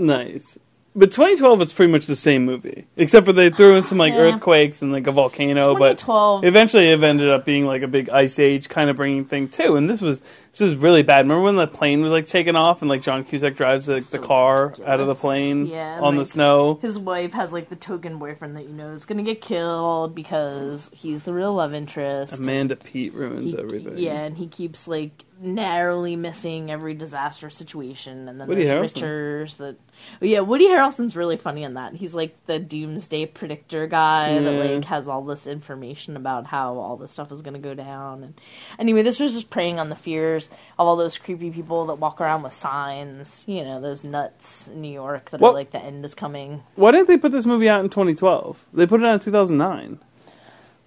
Nice. 0.00 0.58
But 0.96 1.12
2012 1.12 1.58
was 1.60 1.72
pretty 1.72 1.92
much 1.92 2.06
the 2.06 2.16
same 2.16 2.44
movie, 2.44 2.86
except 2.96 3.24
for 3.26 3.32
they 3.32 3.48
threw 3.50 3.76
in 3.76 3.84
some 3.84 3.96
like 3.98 4.12
Yeah. 4.12 4.20
earthquakes 4.22 4.82
and 4.82 4.90
like 4.90 5.06
a 5.06 5.12
volcano. 5.12 5.74
But 5.74 5.98
2012 5.98 6.44
eventually, 6.44 6.88
it 6.90 7.00
ended 7.00 7.30
up 7.30 7.44
being 7.44 7.64
like 7.64 7.82
a 7.82 7.88
big 7.88 8.10
ice 8.10 8.40
age 8.40 8.68
kind 8.68 8.90
of 8.90 8.96
bringing 8.96 9.24
thing 9.24 9.48
too. 9.48 9.76
And 9.76 9.88
this 9.88 10.02
was 10.02 10.20
this 10.52 10.60
was 10.60 10.76
really 10.76 11.02
bad. 11.02 11.18
Remember 11.26 11.42
when 11.44 11.56
the 11.56 11.66
plane 11.66 12.02
was 12.02 12.10
like 12.12 12.26
taken 12.26 12.56
off 12.56 12.82
and 12.82 12.88
like 12.88 13.02
John 13.02 13.24
Cusack 13.24 13.56
drives 13.56 13.88
like, 13.88 14.04
the 14.04 14.18
So 14.18 14.22
car 14.22 14.74
out 14.84 15.00
of 15.00 15.06
the 15.06 15.14
plane 15.14 15.66
Yeah, 15.66 15.96
and, 15.96 16.04
on 16.04 16.14
the 16.16 16.22
like, 16.22 16.30
snow? 16.30 16.78
His 16.82 16.98
wife 16.98 17.32
has 17.34 17.52
like 17.52 17.68
the 17.68 17.76
token 17.76 18.18
boyfriend 18.18 18.56
that 18.56 18.64
you 18.64 18.74
know 18.74 18.92
is 18.92 19.04
going 19.06 19.18
to 19.18 19.24
get 19.24 19.40
killed 19.40 20.14
because 20.14 20.90
he's 20.94 21.22
the 21.22 21.32
real 21.32 21.54
love 21.54 21.72
interest. 21.74 22.32
Amanda 22.38 22.76
Peet 22.76 23.14
ruins 23.14 23.52
He- 23.52 23.58
everything. 23.58 23.98
Yeah, 23.98 24.20
and 24.22 24.36
he 24.36 24.46
keeps 24.48 24.88
like 24.88 25.24
narrowly 25.42 26.16
missing 26.16 26.70
every 26.70 26.92
disaster 26.92 27.48
situation, 27.48 28.28
and 28.28 28.38
then 28.38 28.46
Woody 28.46 28.64
there's 28.66 28.92
Harrelson. 28.92 28.94
Richards 29.02 29.56
that. 29.58 29.76
Oh, 30.22 30.24
yeah, 30.26 30.40
Woody 30.40 30.66
Harrelson's 30.66 31.14
really 31.16 31.36
funny 31.36 31.62
in 31.62 31.74
that. 31.74 31.94
He's 31.94 32.14
like 32.14 32.34
the 32.46 32.58
doomsday 32.58 33.26
predictor 33.26 33.86
guy 33.86 34.38
that 34.38 34.50
Yeah. 34.52 34.74
like 34.76 34.84
has 34.86 35.08
all 35.08 35.22
this 35.22 35.46
information 35.46 36.16
about 36.16 36.46
how 36.46 36.76
all 36.78 36.96
this 36.96 37.12
stuff 37.12 37.30
is 37.32 37.42
going 37.42 37.54
to 37.54 37.60
go 37.60 37.74
down. 37.74 38.22
And 38.24 38.40
anyway, 38.78 39.02
this 39.02 39.20
was 39.20 39.32
just 39.34 39.50
preying 39.50 39.78
on 39.78 39.88
the 39.90 39.96
fears 39.96 40.39
of 40.48 40.86
all 40.86 40.96
those 40.96 41.18
creepy 41.18 41.50
people 41.50 41.86
that 41.86 41.96
walk 41.96 42.20
around 42.20 42.42
with 42.42 42.52
signs. 42.52 43.44
You 43.46 43.64
know, 43.64 43.80
those 43.80 44.04
nuts 44.04 44.68
in 44.68 44.80
New 44.80 44.92
York 44.92 45.30
that 45.30 45.40
Well- 45.40 45.52
are 45.52 45.54
like 45.54 45.70
the 45.72 45.80
end 45.82 46.04
is 46.04 46.14
coming. 46.14 46.62
Why 46.76 46.92
didn't 46.92 47.08
they 47.08 47.18
put 47.18 47.32
this 47.32 47.46
movie 47.46 47.68
out 47.68 47.84
in 47.84 47.90
2012? 47.90 48.66
They 48.72 48.86
put 48.86 49.00
it 49.02 49.06
out 49.06 49.14
in 49.14 49.20
2009. 49.20 49.98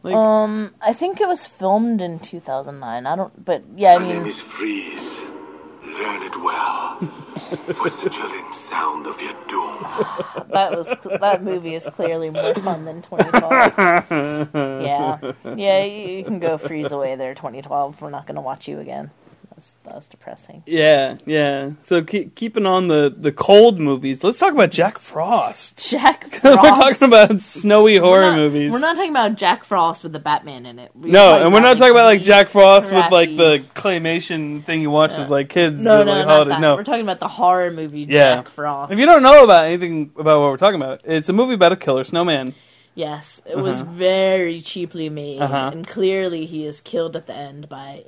Like, 0.03 0.15
Um, 0.15 0.73
I 0.81 0.91
think 0.91 1.21
it 1.21 1.27
was 1.29 1.47
filmed 1.47 2.01
in 2.01 2.19
2009. 2.19 3.05
I 3.05 3.15
don't, 3.15 3.45
but 3.45 3.63
yeah, 3.75 3.95
I 3.95 3.99
My 3.99 4.07
name 4.07 4.17
mean, 4.23 4.27
is 4.27 4.39
Freeze. 4.39 5.21
Learn 5.85 6.23
it 6.23 6.35
well. 6.43 6.95
What's 7.77 8.01
the 8.03 8.09
chilling 8.09 8.51
sound 8.51 9.05
of 9.05 9.21
your 9.21 9.33
doom? 9.47 9.85
that 10.49 10.75
was 10.75 10.87
that 11.21 11.43
movie 11.43 11.75
is 11.75 11.85
clearly 11.85 12.31
more 12.31 12.53
fun 12.55 12.83
than 12.85 13.01
2012. 13.03 14.49
yeah, 14.53 15.19
yeah, 15.55 15.83
you, 15.85 16.17
you 16.17 16.23
can 16.25 16.39
go 16.39 16.57
freeze 16.57 16.91
away 16.91 17.15
there. 17.15 17.33
2012. 17.35 18.01
We're 18.01 18.09
not 18.09 18.25
going 18.25 18.35
to 18.35 18.41
watch 18.41 18.67
you 18.67 18.79
again. 18.79 19.11
That 19.63 19.67
was, 19.67 19.73
that 19.83 19.95
was 19.95 20.07
depressing. 20.09 20.63
yeah, 20.65 21.17
yeah. 21.25 21.71
So 21.83 22.01
keep, 22.03 22.35
keeping 22.35 22.65
on 22.65 22.87
the 22.87 23.13
the 23.15 23.31
cold 23.31 23.79
movies, 23.79 24.23
let's 24.23 24.39
talk 24.39 24.51
about 24.53 24.71
Jack 24.71 24.97
Frost. 24.97 25.89
Jack 25.89 26.29
Frost. 26.29 26.43
we're 26.43 26.69
talking 26.75 27.07
about 27.07 27.39
snowy 27.41 27.97
horror 27.97 28.21
We're 28.23 28.29
not- 28.31 28.35
movies. 28.37 28.71
We're 28.71 28.79
not 28.79 28.95
talking 28.95 29.11
about 29.11 29.35
Jack 29.37 29.63
Frost 29.63 30.03
with 30.03 30.11
the 30.13 30.19
Batman 30.19 30.65
in 30.65 30.79
it. 30.79 30.91
We're 30.93 31.11
no, 31.11 31.43
and 31.43 31.53
we're 31.53 31.61
not 31.61 31.77
talking 31.77 31.91
about 31.93 32.05
like 32.05 32.21
Jack 32.23 32.49
Frost 32.49 32.91
with 32.91 33.11
like 33.11 33.29
the 33.37 33.63
claymation 33.75 34.63
thing 34.65 34.81
you 34.81 34.89
watch 34.91 35.11
as 35.13 35.29
like 35.31 35.49
kids. 35.49 35.81
No, 35.81 36.03
no, 36.03 36.11
like, 36.11 36.25
not 36.25 36.31
holidays. 36.33 36.51
that. 36.53 36.61
No, 36.61 36.75
We're 36.75 36.83
talking 36.83 37.01
about 37.03 37.19
the 37.19 37.27
horror 37.29 37.71
movie 37.71 38.01
Yeah. 38.01 38.35
Jack 38.35 38.49
Frost. 38.49 38.91
if 38.91 38.99
you 38.99 39.05
don't 39.05 39.23
know 39.23 39.43
about 39.43 39.65
anything 39.65 40.11
about 40.17 40.41
what 40.41 40.49
we're 40.51 40.57
talking 40.57 40.81
about, 40.81 41.01
it's 41.05 41.29
a 41.29 41.33
movie 41.33 41.53
about 41.53 41.71
a 41.71 41.77
killer 41.77 42.03
snowman. 42.03 42.53
Yes, 42.95 43.41
it 43.45 43.57
was 43.57 43.81
very 43.81 44.61
cheaply 44.61 45.09
made, 45.09 45.41
Uh-huh. 45.41 45.71
and 45.73 45.87
clearly 45.87 46.45
he 46.45 46.67
is 46.67 46.79
killed 46.79 47.15
at 47.15 47.25
the 47.25 47.33
end 47.35 47.67
by 47.67 48.03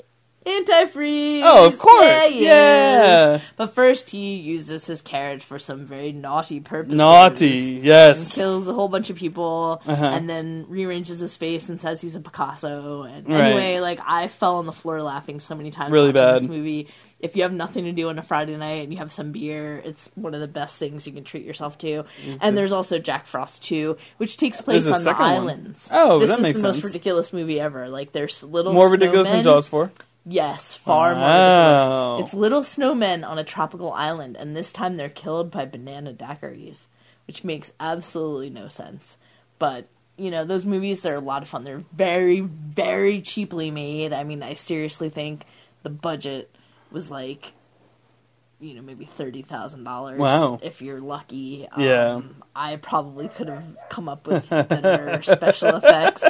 antifreeze. 0.45 1.41
Oh, 1.43 1.65
of 1.65 1.77
course, 1.77 2.31
Yeah, 2.31 2.31
yeah. 2.31 3.39
But 3.57 3.73
first, 3.73 4.09
he 4.11 4.35
uses 4.35 4.85
his 4.85 5.01
carriage 5.01 5.43
for 5.43 5.57
some 5.59 5.85
very 5.85 6.11
naughty 6.11 6.59
purposes. 6.59 6.97
Naughty, 6.97 7.75
And 7.77 7.85
yes. 7.85 8.35
kills 8.35 8.67
a 8.69 8.73
whole 8.73 8.87
bunch 8.87 9.09
of 9.09 9.15
people, 9.15 9.81
Uh-huh. 9.85 10.05
and 10.05 10.29
then 10.29 10.65
rearranges 10.67 11.19
his 11.19 11.35
face 11.35 11.69
and 11.69 11.79
says 11.81 12.01
he's 12.01 12.15
a 12.15 12.19
Picasso. 12.19 13.03
And 13.03 13.27
Right. 13.27 13.41
anyway, 13.45 13.79
like 13.79 13.99
I 14.05 14.27
fell 14.27 14.55
on 14.57 14.65
the 14.65 14.71
floor 14.71 15.01
laughing 15.01 15.39
so 15.39 15.55
many 15.55 15.71
times. 15.71 15.91
Really 15.91 16.09
watching 16.11 16.33
This 16.33 16.41
bad. 16.43 16.49
movie. 16.49 16.87
If 17.19 17.35
you 17.35 17.43
have 17.43 17.53
nothing 17.53 17.85
to 17.85 17.91
do 17.91 18.09
on 18.09 18.19
a 18.19 18.23
Friday 18.23 18.55
night 18.57 18.83
and 18.83 18.91
you 18.93 18.99
have 18.99 19.11
some 19.11 19.31
beer, 19.31 19.81
it's 19.83 20.11
one 20.15 20.35
of 20.35 20.41
the 20.41 20.47
best 20.47 20.75
things 20.77 21.07
you 21.07 21.13
can 21.13 21.23
treat 21.23 21.45
yourself 21.45 21.77
to. 21.79 22.03
and 22.41 22.57
there's 22.57 22.71
also 22.73 22.99
Jack 22.99 23.25
Frost 23.25 23.63
2, 23.63 23.97
which 24.17 24.37
takes 24.37 24.61
place 24.61 24.85
on 24.85 25.01
the 25.01 25.11
one. 25.13 25.21
islands. 25.21 25.89
Oh, 25.91 26.19
this 26.19 26.29
that 26.29 26.37
is 26.39 26.43
makes 26.43 26.61
the 26.61 26.67
most 26.67 26.83
ridiculous 26.83 27.33
movie 27.33 27.59
ever. 27.59 27.89
Like 27.89 28.11
there's 28.11 28.43
little 28.43 28.73
More 28.73 28.89
ridiculous 28.91 29.29
than 29.29 29.39
snowmen. 29.39 29.43
Jaws 29.43 29.67
four. 29.67 29.91
Yes, 30.25 30.73
far 30.73 31.13
more. 31.15 32.21
It's 32.21 32.33
little 32.33 32.61
snowmen 32.61 33.27
on 33.27 33.37
a 33.37 33.43
tropical 33.43 33.93
island, 33.93 34.35
and 34.37 34.55
this 34.55 34.71
time 34.71 34.95
they're 34.95 35.09
killed 35.09 35.51
by 35.51 35.65
banana 35.65 36.13
daiquiris, 36.13 36.87
which 37.27 37.43
makes 37.43 37.71
absolutely 37.79 38.49
no 38.49 38.67
sense. 38.67 39.17
But 39.59 39.87
you 40.17 40.31
know, 40.31 40.45
those 40.45 40.65
movies 40.65 41.01
they're 41.01 41.15
a 41.15 41.19
lot 41.19 41.41
of 41.43 41.47
fun. 41.47 41.63
They're 41.63 41.83
very, 41.93 42.39
very 42.39 43.21
cheaply 43.21 43.69
made. 43.69 44.13
I 44.13 44.23
mean, 44.23 44.41
I 44.41 44.53
seriously 44.55 45.09
think 45.09 45.45
the 45.83 45.89
budget 45.89 46.49
was 46.91 47.11
like, 47.11 47.53
you 48.59 48.73
know, 48.73 48.81
maybe 48.81 49.05
thirty 49.05 49.41
thousand 49.43 49.83
dollars. 49.83 50.17
Wow. 50.17 50.59
if 50.63 50.81
you're 50.81 51.01
lucky. 51.01 51.67
Yeah. 51.77 52.13
Um, 52.13 52.43
I 52.55 52.77
probably 52.77 53.27
could 53.27 53.49
have 53.49 53.63
come 53.89 54.09
up 54.09 54.25
with 54.25 54.49
better 54.49 55.21
special 55.23 55.75
effects, 55.75 56.23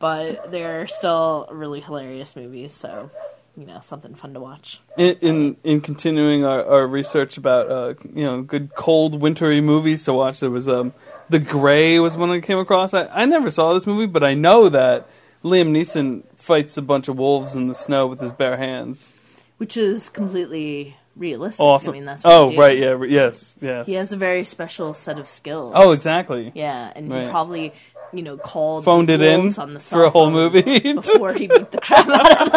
but 0.00 0.50
they're 0.50 0.88
still 0.88 1.48
really 1.52 1.80
hilarious 1.80 2.34
movies. 2.34 2.72
So, 2.72 3.10
you 3.56 3.66
know, 3.66 3.78
something 3.80 4.14
fun 4.14 4.34
to 4.34 4.40
watch. 4.40 4.80
In 4.98 5.16
in, 5.20 5.56
in 5.62 5.80
continuing 5.80 6.42
our, 6.44 6.64
our 6.64 6.86
research 6.88 7.36
about 7.36 7.70
uh, 7.70 7.94
you 8.12 8.24
know 8.24 8.42
good 8.42 8.74
cold 8.74 9.20
wintry 9.20 9.60
movies 9.60 10.04
to 10.06 10.12
watch, 10.12 10.40
there 10.40 10.50
was 10.50 10.68
um 10.68 10.92
The 11.28 11.38
Grey 11.38 11.98
was 12.00 12.16
one 12.16 12.30
I 12.30 12.40
came 12.40 12.58
across. 12.58 12.92
I, 12.94 13.06
I 13.06 13.26
never 13.26 13.50
saw 13.50 13.72
this 13.74 13.86
movie, 13.86 14.06
but 14.06 14.24
I 14.24 14.34
know 14.34 14.68
that 14.68 15.08
Liam 15.44 15.70
Neeson 15.70 16.24
fights 16.36 16.76
a 16.76 16.82
bunch 16.82 17.08
of 17.08 17.16
wolves 17.18 17.54
in 17.54 17.68
the 17.68 17.74
snow 17.74 18.06
with 18.06 18.20
his 18.20 18.32
bare 18.32 18.56
hands. 18.56 19.14
which 19.58 19.76
is 19.76 20.08
completely 20.08 20.96
realistic. 21.16 21.60
Awesome. 21.60 21.90
I 21.90 21.94
mean, 21.94 22.04
that's 22.06 22.22
oh 22.24 22.54
right, 22.56 22.78
yeah, 22.78 23.02
yes, 23.04 23.56
yes. 23.60 23.86
He 23.86 23.94
has 23.94 24.12
a 24.12 24.16
very 24.16 24.44
special 24.44 24.94
set 24.94 25.18
of 25.18 25.28
skills. 25.28 25.72
oh, 25.76 25.92
exactly. 25.92 26.52
yeah, 26.54 26.92
and 26.94 27.10
Right. 27.10 27.24
he 27.24 27.30
probably, 27.30 27.72
you 28.12 28.22
know, 28.22 28.36
called 28.36 28.84
Phoned 28.84 29.10
it 29.10 29.22
in 29.22 29.54
on 29.58 29.74
the 29.74 29.80
for 29.80 30.04
a 30.04 30.10
whole 30.10 30.30
movie. 30.30 30.80
before 30.94 31.32
he 31.32 31.46
beat 31.46 31.70
the 31.70 31.78
crap 31.78 32.08
out 32.08 32.42
of 32.42 32.52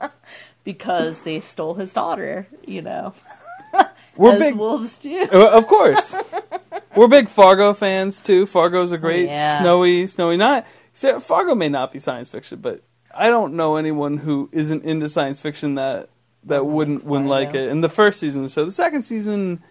them. 0.00 0.10
because 0.64 1.22
they 1.22 1.40
stole 1.40 1.74
his 1.74 1.92
daughter, 1.92 2.46
you 2.66 2.82
know, 2.82 3.14
We're 4.16 4.34
as 4.34 4.38
big, 4.38 4.54
wolves 4.54 4.98
do. 4.98 5.28
Uh, 5.32 5.50
of 5.52 5.66
course. 5.66 6.16
We're 6.94 7.08
big 7.08 7.28
Fargo 7.28 7.74
fans 7.74 8.20
too. 8.20 8.46
Fargo's 8.46 8.92
a 8.92 8.98
great 8.98 9.28
yeah. 9.28 9.60
snowy, 9.60 10.06
snowy. 10.06 10.36
Not 10.36 10.66
Fargo 10.94 11.54
may 11.54 11.68
not 11.68 11.92
be 11.92 11.98
science 11.98 12.28
fiction, 12.28 12.60
but 12.60 12.82
I 13.12 13.28
don't 13.28 13.54
know 13.54 13.76
anyone 13.76 14.18
who 14.18 14.48
isn't 14.52 14.84
into 14.84 15.08
science 15.08 15.40
fiction 15.40 15.74
that 15.74 16.08
that 16.44 16.66
wouldn't 16.66 17.00
like 17.00 17.08
wouldn't 17.10 17.28
like 17.28 17.54
it. 17.54 17.68
In 17.68 17.80
the 17.80 17.88
first 17.88 18.20
season, 18.20 18.44
of 18.44 18.48
the 18.48 18.52
show, 18.52 18.64
the 18.64 18.70
second 18.70 19.02
season, 19.02 19.62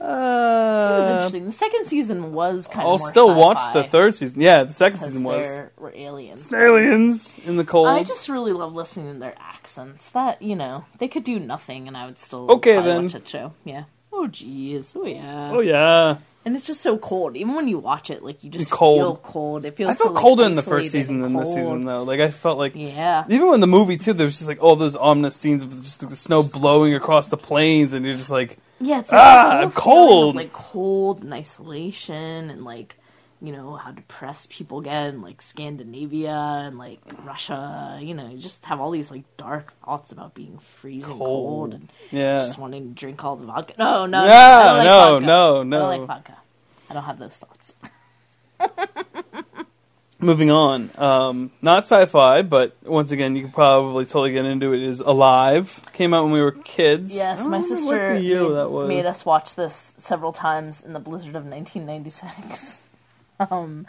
It 0.00 0.04
was 0.04 0.10
uh, 0.10 1.12
interesting. 1.14 1.46
The 1.46 1.52
second 1.52 1.86
season 1.86 2.32
was 2.32 2.68
kind 2.68 2.86
I'll 2.86 2.94
of 2.94 3.00
more 3.00 3.08
still 3.08 3.34
watch 3.34 3.58
sci-fi 3.58 3.82
the 3.82 3.88
third 3.88 4.14
season. 4.14 4.40
Yeah, 4.40 4.64
the 4.64 4.72
second 4.72 5.00
season 5.00 5.24
was 5.24 5.44
there 5.46 5.72
were 5.76 5.92
aliens. 5.94 6.44
It's 6.44 6.52
aliens 6.52 7.34
in 7.44 7.56
the 7.56 7.64
cold. 7.64 7.88
I 7.88 8.04
just 8.04 8.28
really 8.28 8.52
love 8.52 8.74
listening 8.74 9.12
to 9.14 9.18
their 9.18 9.34
accents. 9.38 10.10
That 10.10 10.40
you 10.40 10.54
know, 10.56 10.84
they 10.98 11.08
could 11.08 11.24
do 11.24 11.38
nothing, 11.40 11.88
and 11.88 11.96
I 11.96 12.06
would 12.06 12.18
still 12.18 12.50
Okay, 12.52 12.80
then. 12.80 13.04
watch 13.04 13.12
that 13.12 13.26
show. 13.28 13.54
Yeah. 13.64 13.84
Oh 14.12 14.28
jeez. 14.28 14.92
Oh 14.96 15.04
yeah. 15.04 15.50
oh 15.52 15.60
yeah, 15.60 16.16
And 16.44 16.54
it's 16.56 16.66
just 16.66 16.80
so 16.80 16.96
cold. 16.96 17.36
Even 17.36 17.54
when 17.54 17.68
you 17.68 17.78
watch 17.78 18.08
it, 18.08 18.22
like 18.22 18.42
you 18.44 18.50
just 18.50 18.70
Cold. 18.70 18.98
feel 19.00 19.16
cold. 19.16 19.64
It 19.64 19.76
feels 19.76 19.90
I 19.90 19.94
felt 19.94 20.08
so, 20.08 20.12
like, 20.14 20.22
colder 20.22 20.44
in 20.44 20.54
the 20.56 20.62
first 20.62 20.90
season 20.92 21.20
than 21.20 21.34
this 21.34 21.52
season 21.52 21.84
though. 21.84 22.04
Like 22.04 22.20
I 22.20 22.30
felt 22.30 22.56
like 22.56 22.72
Yeah. 22.76 23.24
Even 23.28 23.52
in 23.54 23.60
the 23.60 23.66
movie 23.66 23.96
too, 23.96 24.12
there 24.14 24.24
was 24.26 24.36
just 24.38 24.48
like 24.48 24.62
all 24.62 24.76
those 24.76 24.96
ominous 24.96 25.36
scenes 25.36 25.62
of 25.62 25.70
just 25.82 26.08
the 26.08 26.16
snow 26.16 26.42
blowing 26.42 26.94
across 26.94 27.28
the 27.30 27.36
plains, 27.36 27.92
and 27.92 28.06
you're 28.06 28.16
just 28.16 28.30
like, 28.30 28.58
Yeah, 28.80 29.00
it's 29.00 29.10
like 29.10 29.20
Ah, 29.20 29.56
feeling 29.60 29.70
cold. 29.72 30.28
Of, 30.30 30.34
like 30.36 30.52
cold 30.52 31.22
and 31.22 31.32
isolation 31.34 32.50
and 32.50 32.64
like 32.64 32.96
you 33.40 33.52
know 33.52 33.76
how 33.76 33.92
depressed 33.92 34.50
people 34.50 34.80
get 34.80 35.08
in 35.14 35.22
like 35.22 35.40
Scandinavia 35.42 36.30
and 36.66 36.76
like 36.78 37.00
Russia. 37.24 37.98
You 38.02 38.14
know, 38.14 38.28
you 38.28 38.38
just 38.38 38.64
have 38.64 38.80
all 38.80 38.90
these 38.90 39.10
like 39.10 39.24
dark 39.36 39.72
thoughts 39.84 40.10
about 40.12 40.34
being 40.34 40.58
freezing 40.58 41.08
cold, 41.08 41.18
Cold. 41.18 41.74
and 41.74 41.88
Yeah. 42.10 42.40
just 42.40 42.58
wanting 42.58 42.88
to 42.88 42.94
drink 42.94 43.24
all 43.24 43.36
the 43.36 43.46
vodka. 43.46 43.74
No, 43.78 44.06
no, 44.06 44.26
No, 44.26 44.26
no, 44.26 44.74
like 44.74 44.84
no, 44.84 45.10
vodka. 45.20 45.26
no, 45.26 45.60
I 45.60 45.62
don't 45.62 45.88
like 46.00 46.06
vodka. 46.06 46.36
I 46.90 46.94
don't 46.94 47.04
have 47.04 47.18
those 47.18 47.36
thoughts. 47.36 47.74
Moving 50.20 50.50
on. 50.50 50.90
Um, 50.98 51.52
not 51.62 51.84
sci-fi, 51.84 52.42
but 52.42 52.76
once 52.82 53.12
again, 53.12 53.36
you 53.36 53.42
can 53.42 53.52
probably 53.52 54.04
totally 54.04 54.32
get 54.32 54.46
into 54.46 54.72
it. 54.72 54.82
Is 54.82 54.98
Alive 54.98 55.80
came 55.92 56.12
out 56.12 56.24
when 56.24 56.32
we 56.32 56.40
were 56.40 56.50
kids. 56.52 57.14
Yes, 57.14 57.46
my 57.46 57.60
sister 57.60 57.86
what 57.86 58.14
the 58.14 58.20
year 58.20 58.68
made, 58.68 58.88
made 58.88 59.06
us 59.06 59.24
watch 59.24 59.54
this 59.54 59.94
several 59.98 60.32
times 60.32 60.82
in 60.82 60.92
the 60.92 60.98
blizzard 60.98 61.36
of 61.36 61.44
1996. 61.44 62.88
um, 63.50 63.86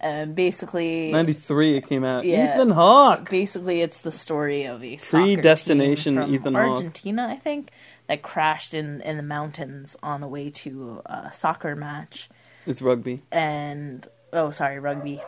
and 0.00 0.36
basically, 0.36 1.10
Ninety-three. 1.10 1.76
It 1.76 1.88
came 1.88 2.04
out. 2.04 2.24
Yeah. 2.24 2.54
Ethan 2.54 2.70
Hawke. 2.70 3.28
basically 3.28 3.80
it's 3.80 3.98
the 3.98 4.12
story 4.12 4.66
of 4.66 4.84
a 4.84 4.98
Predestination 4.98 6.22
Ethan 6.32 6.54
Hawke. 6.54 6.76
Argentina, 6.76 7.26
I 7.28 7.36
think, 7.36 7.70
that 8.06 8.22
crashed 8.22 8.72
in 8.72 9.00
in 9.00 9.16
the 9.16 9.22
mountains 9.22 9.96
on 10.02 10.20
the 10.20 10.28
way 10.28 10.50
to 10.50 11.02
a 11.06 11.32
soccer 11.32 11.74
match, 11.74 12.28
It's 12.66 12.82
rugby. 12.82 13.22
and 13.32 14.06
oh, 14.32 14.50
sorry, 14.50 14.78
rugby. 14.78 15.22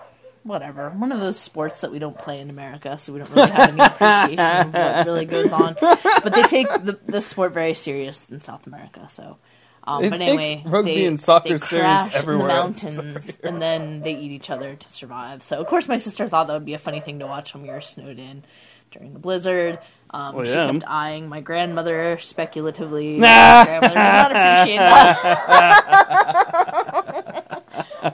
Whatever, 0.44 0.90
one 0.90 1.12
of 1.12 1.20
those 1.20 1.38
sports 1.38 1.80
that 1.82 1.90
we 1.92 1.98
don't 1.98 2.16
play 2.16 2.40
in 2.40 2.48
America, 2.50 2.96
so 2.98 3.12
we 3.12 3.18
don't 3.18 3.30
really 3.30 3.50
have 3.50 3.70
any 3.70 3.80
appreciation 3.84 4.68
of 4.68 4.72
what 4.74 5.06
really 5.06 5.24
goes 5.26 5.52
on. 5.52 5.76
But 5.80 6.32
they 6.34 6.42
take 6.42 6.68
the, 6.68 6.98
the 7.06 7.20
sport 7.20 7.52
very 7.52 7.74
serious 7.74 8.30
in 8.30 8.40
South 8.40 8.66
America. 8.66 9.06
So, 9.10 9.36
um, 9.84 10.08
but 10.08 10.20
anyway, 10.20 10.62
rugby 10.66 10.94
they, 10.96 11.04
and 11.06 11.20
soccer 11.20 11.50
they 11.50 11.56
serious 11.58 12.02
crash 12.02 12.14
everywhere 12.14 12.42
in 12.42 12.48
the 12.48 12.54
mountains, 12.54 13.36
and 13.42 13.60
then 13.60 14.00
they 14.00 14.14
eat 14.14 14.30
each 14.30 14.50
other 14.50 14.74
to 14.74 14.88
survive. 14.90 15.42
So, 15.42 15.58
of 15.60 15.66
course, 15.66 15.88
my 15.88 15.98
sister 15.98 16.28
thought 16.28 16.46
that 16.46 16.54
would 16.54 16.64
be 16.64 16.74
a 16.74 16.78
funny 16.78 17.00
thing 17.00 17.18
to 17.18 17.26
watch 17.26 17.52
when 17.54 17.62
we 17.62 17.68
were 17.70 17.80
snowed 17.80 18.18
in 18.18 18.44
during 18.90 19.12
the 19.12 19.18
blizzard. 19.18 19.78
Um, 20.10 20.36
Well, 20.36 20.44
she 20.46 20.52
yeah. 20.52 20.72
kept 20.72 20.84
eyeing 20.88 21.28
my 21.28 21.40
grandmother 21.42 22.16
speculatively. 22.18 23.18
My 23.18 23.64
grandmother 23.66 23.88
did 23.88 23.94
not 23.94 24.30
appreciate 24.30 24.76
that. 24.78 27.44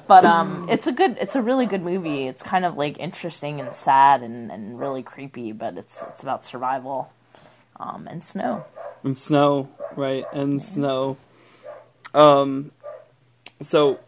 but 0.06 0.24
um, 0.24 0.68
it's 0.70 0.86
a 0.86 0.92
good, 0.92 1.16
it's 1.20 1.36
a 1.36 1.42
really 1.42 1.66
good 1.66 1.82
movie. 1.82 2.26
It's 2.26 2.42
kind 2.42 2.64
of 2.64 2.76
like 2.76 2.98
interesting 2.98 3.60
and 3.60 3.74
sad 3.74 4.22
and, 4.22 4.50
and 4.50 4.78
really 4.78 5.02
creepy, 5.02 5.52
but 5.52 5.76
it's 5.76 6.02
it's 6.10 6.22
about 6.22 6.44
survival 6.44 7.12
um, 7.76 8.06
and 8.10 8.24
snow. 8.24 8.64
and 9.02 9.18
snow, 9.18 9.68
right? 9.96 10.24
And 10.32 10.62
snow. 10.62 11.16
Um, 12.14 12.72
so 13.64 14.00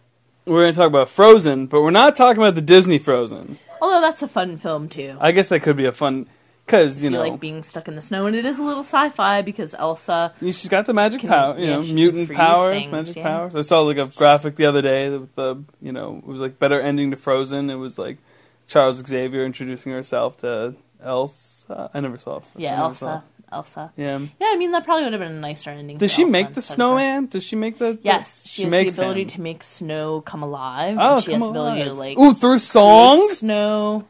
we're 0.44 0.62
going 0.62 0.72
to 0.72 0.78
talk 0.78 0.88
about 0.88 1.08
Frozen, 1.08 1.66
but 1.66 1.82
we're 1.82 1.90
not 1.90 2.16
talking 2.16 2.42
about 2.42 2.54
the 2.54 2.60
Disney 2.62 2.98
Frozen. 2.98 3.58
Although 3.80 4.00
that's 4.00 4.22
a 4.22 4.28
fun 4.28 4.56
film 4.56 4.88
too. 4.88 5.16
I 5.20 5.32
guess 5.32 5.48
that 5.48 5.60
could 5.60 5.76
be 5.76 5.84
a 5.84 5.92
fun 5.92 6.26
because 6.66 7.02
you 7.02 7.10
know 7.10 7.20
like 7.20 7.38
being 7.40 7.62
stuck 7.62 7.86
in 7.88 7.94
the 7.94 8.02
snow, 8.02 8.26
and 8.26 8.34
it 8.34 8.44
is 8.44 8.58
a 8.58 8.62
little 8.62 8.82
sci-fi 8.82 9.42
because 9.42 9.74
Elsa. 9.74 10.34
she's 10.40 10.68
got 10.68 10.84
the 10.86 10.92
magic 10.94 11.20
Can- 11.20 11.30
power, 11.30 11.58
you 11.58 11.66
yeah, 11.66 11.76
know, 11.76 11.82
mutant 11.82 12.32
powers, 12.32 12.74
things, 12.76 12.92
magic 12.92 13.16
yeah. 13.16 13.22
powers. 13.22 13.54
I 13.54 13.60
saw 13.62 13.80
like 13.80 13.98
a 13.98 14.06
graphic 14.16 14.56
the 14.56 14.66
other 14.66 14.82
day 14.82 15.08
with 15.10 15.34
the 15.36 15.62
you 15.80 15.92
know 15.92 16.16
it 16.18 16.26
was 16.26 16.40
like 16.40 16.58
better 16.58 16.80
ending 16.80 17.10
to 17.12 17.16
Frozen. 17.16 17.70
It 17.70 17.76
was 17.76 17.98
like 17.98 18.18
Charles 18.66 18.96
Xavier 19.06 19.44
introducing 19.44 19.92
herself 19.92 20.36
to 20.38 20.74
Elsa. 21.00 21.90
I 21.94 22.00
never 22.00 22.18
saw. 22.18 22.40
Yeah, 22.56 22.72
never 22.72 22.82
Elsa. 22.82 22.98
saw. 23.04 23.22
Elsa. 23.52 23.92
Yeah. 23.96 24.18
Yeah, 24.40 24.48
I 24.50 24.56
mean 24.56 24.72
that 24.72 24.84
probably 24.84 25.04
would 25.04 25.12
have 25.12 25.20
been 25.22 25.30
a 25.36 25.40
nicer 25.40 25.70
ending. 25.70 25.98
Does 25.98 26.12
she 26.12 26.22
Elsa 26.22 26.32
make 26.32 26.46
the 26.48 26.56
instead 26.56 26.60
of 26.60 26.64
her. 26.66 26.74
snowman? 26.74 27.26
Does 27.26 27.44
she 27.44 27.54
make 27.54 27.78
the? 27.78 27.96
Yes, 28.02 28.42
she, 28.44 28.64
has 28.64 28.70
makes 28.72 28.96
the 28.96 29.02
ability 29.02 29.22
him. 29.22 29.28
to 29.28 29.40
make 29.40 29.62
snow 29.62 30.20
come 30.20 30.42
alive. 30.42 30.96
Oh, 31.00 31.20
she 31.20 31.30
come 31.30 31.40
has 31.40 31.42
the 31.42 31.50
ability 31.50 31.80
alive. 31.82 31.92
to 31.92 31.98
like 31.98 32.18
Ooh, 32.18 32.34
through 32.34 32.58
song. 32.58 33.28
snow. 33.34 34.04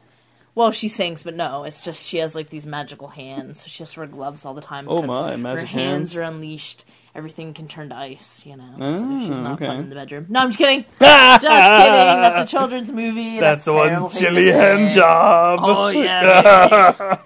Well, 0.57 0.73
she 0.73 0.89
sings, 0.89 1.23
but 1.23 1.35
no, 1.35 1.65
it's 1.65 1.83
just 1.83 2.07
she 2.07 2.17
has 2.17 2.35
like 2.35 2.49
these 2.49 2.65
magical 2.65 3.09
hands, 3.09 3.61
so 3.61 3.69
she 3.69 3.83
has 3.83 3.93
to 3.93 4.01
wear 4.01 4.07
gloves 4.09 4.47
all 4.47 4.55
the 4.55 4.63
time. 4.63 4.89
Oh 4.89 5.03
because 5.03 5.07
my, 5.07 5.37
magic 5.37 5.61
her 5.61 5.67
hands, 5.67 6.15
hands. 6.15 6.17
are 6.17 6.23
unleashed. 6.23 6.87
Everything 7.15 7.53
can 7.53 7.69
turn 7.69 7.91
to 7.91 7.95
ice, 7.95 8.45
you 8.47 8.57
know. 8.57 8.75
Oh, 8.81 8.99
so 8.99 9.27
she's 9.27 9.37
not 9.37 9.53
okay. 9.57 9.67
fun 9.67 9.81
in 9.81 9.91
the 9.91 9.95
bedroom. 9.95 10.25
No, 10.31 10.41
I'm 10.41 10.49
just 10.49 10.57
kidding. 10.57 10.87
just 10.99 11.43
kidding. 11.43 11.51
That's 11.51 12.51
a 12.51 12.57
children's 12.57 12.91
movie. 12.91 13.39
That's 13.39 13.67
the 13.67 13.75
one 13.75 13.89
terrible 13.89 14.09
thing 14.09 14.35
to 14.35 14.41
Jillian 14.41 14.89
say. 14.89 14.97
job. 14.97 15.61
Oh 15.63 15.89
yeah. 15.89 17.19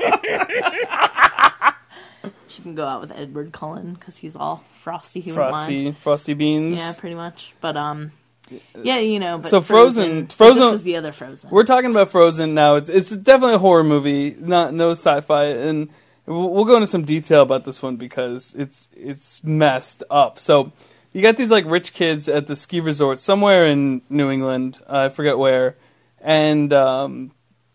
she 2.48 2.62
can 2.62 2.74
go 2.74 2.84
out 2.84 3.00
with 3.00 3.12
Edward 3.12 3.52
Cullen 3.52 3.94
because 3.94 4.16
he's 4.16 4.34
all 4.34 4.64
frosty. 4.80 5.20
Mind. 5.20 5.34
Frosty, 5.34 5.92
Frosty 5.92 6.34
Beans. 6.34 6.76
Yeah, 6.78 6.94
pretty 6.98 7.14
much. 7.14 7.54
But 7.60 7.76
um, 7.76 8.10
yeah, 8.82 8.98
you 8.98 9.18
know. 9.20 9.38
But 9.38 9.50
So 9.50 9.60
Frozen- 9.60 10.28
Frozen- 10.28 10.66
This 10.72 10.74
is 10.80 10.82
the 10.82 10.96
other 10.96 11.12
Frozen. 11.12 11.50
We're 11.50 11.64
talking 11.64 11.90
about 11.90 12.10
Frozen 12.10 12.54
now. 12.54 12.76
It's 12.76 12.88
it's 12.88 13.10
definitely 13.10 13.54
a 13.56 13.58
horror 13.58 13.84
movie, 13.84 14.34
not 14.38 14.72
no 14.74 14.90
sci-fi, 14.92 15.44
and 15.44 15.88
we'll, 16.26 16.48
we'll 16.50 16.64
go 16.64 16.76
into 16.76 16.86
some 16.86 17.04
detail 17.04 17.42
about 17.42 17.64
this 17.64 17.82
one 17.82 17.96
because 17.96 18.54
it's 18.58 18.88
it's 18.96 19.42
messed 19.44 20.02
up. 20.10 20.38
So 20.38 20.72
you 21.12 21.22
got 21.22 21.36
these 21.36 21.50
like 21.50 21.64
rich 21.66 21.92
kids 21.92 22.28
at 22.28 22.46
the 22.46 22.56
ski 22.56 22.80
resort 22.80 23.20
somewhere 23.20 23.66
in 23.66 24.02
New 24.08 24.30
England, 24.30 24.78
I 24.88 25.08
forget 25.08 25.38
where, 25.38 25.76
and 26.20 26.72
um, 26.72 27.32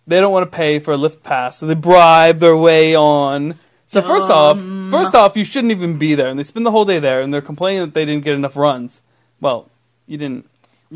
they 0.07 0.19
don't 0.21 0.31
want 0.31 0.49
to 0.49 0.55
pay 0.55 0.79
for 0.79 0.93
a 0.93 0.97
lift 0.97 1.23
pass, 1.23 1.57
so 1.57 1.65
they 1.67 1.75
bribe 1.75 2.39
their 2.39 2.55
way 2.57 2.95
on. 2.95 3.59
So 3.87 4.01
first 4.01 4.29
off, 4.29 4.57
first 4.89 5.13
off, 5.15 5.37
you 5.37 5.43
shouldn't 5.43 5.71
even 5.71 5.97
be 5.97 6.15
there, 6.15 6.27
and 6.27 6.39
they 6.39 6.43
spend 6.43 6.65
the 6.65 6.71
whole 6.71 6.85
day 6.85 6.99
there, 6.99 7.21
and 7.21 7.33
they're 7.33 7.41
complaining 7.41 7.81
that 7.81 7.93
they 7.93 8.03
didn't 8.05 8.23
get 8.23 8.33
enough 8.33 8.55
runs. 8.57 9.01
Well, 9.39 9.69
you 10.07 10.17
didn't 10.17 10.49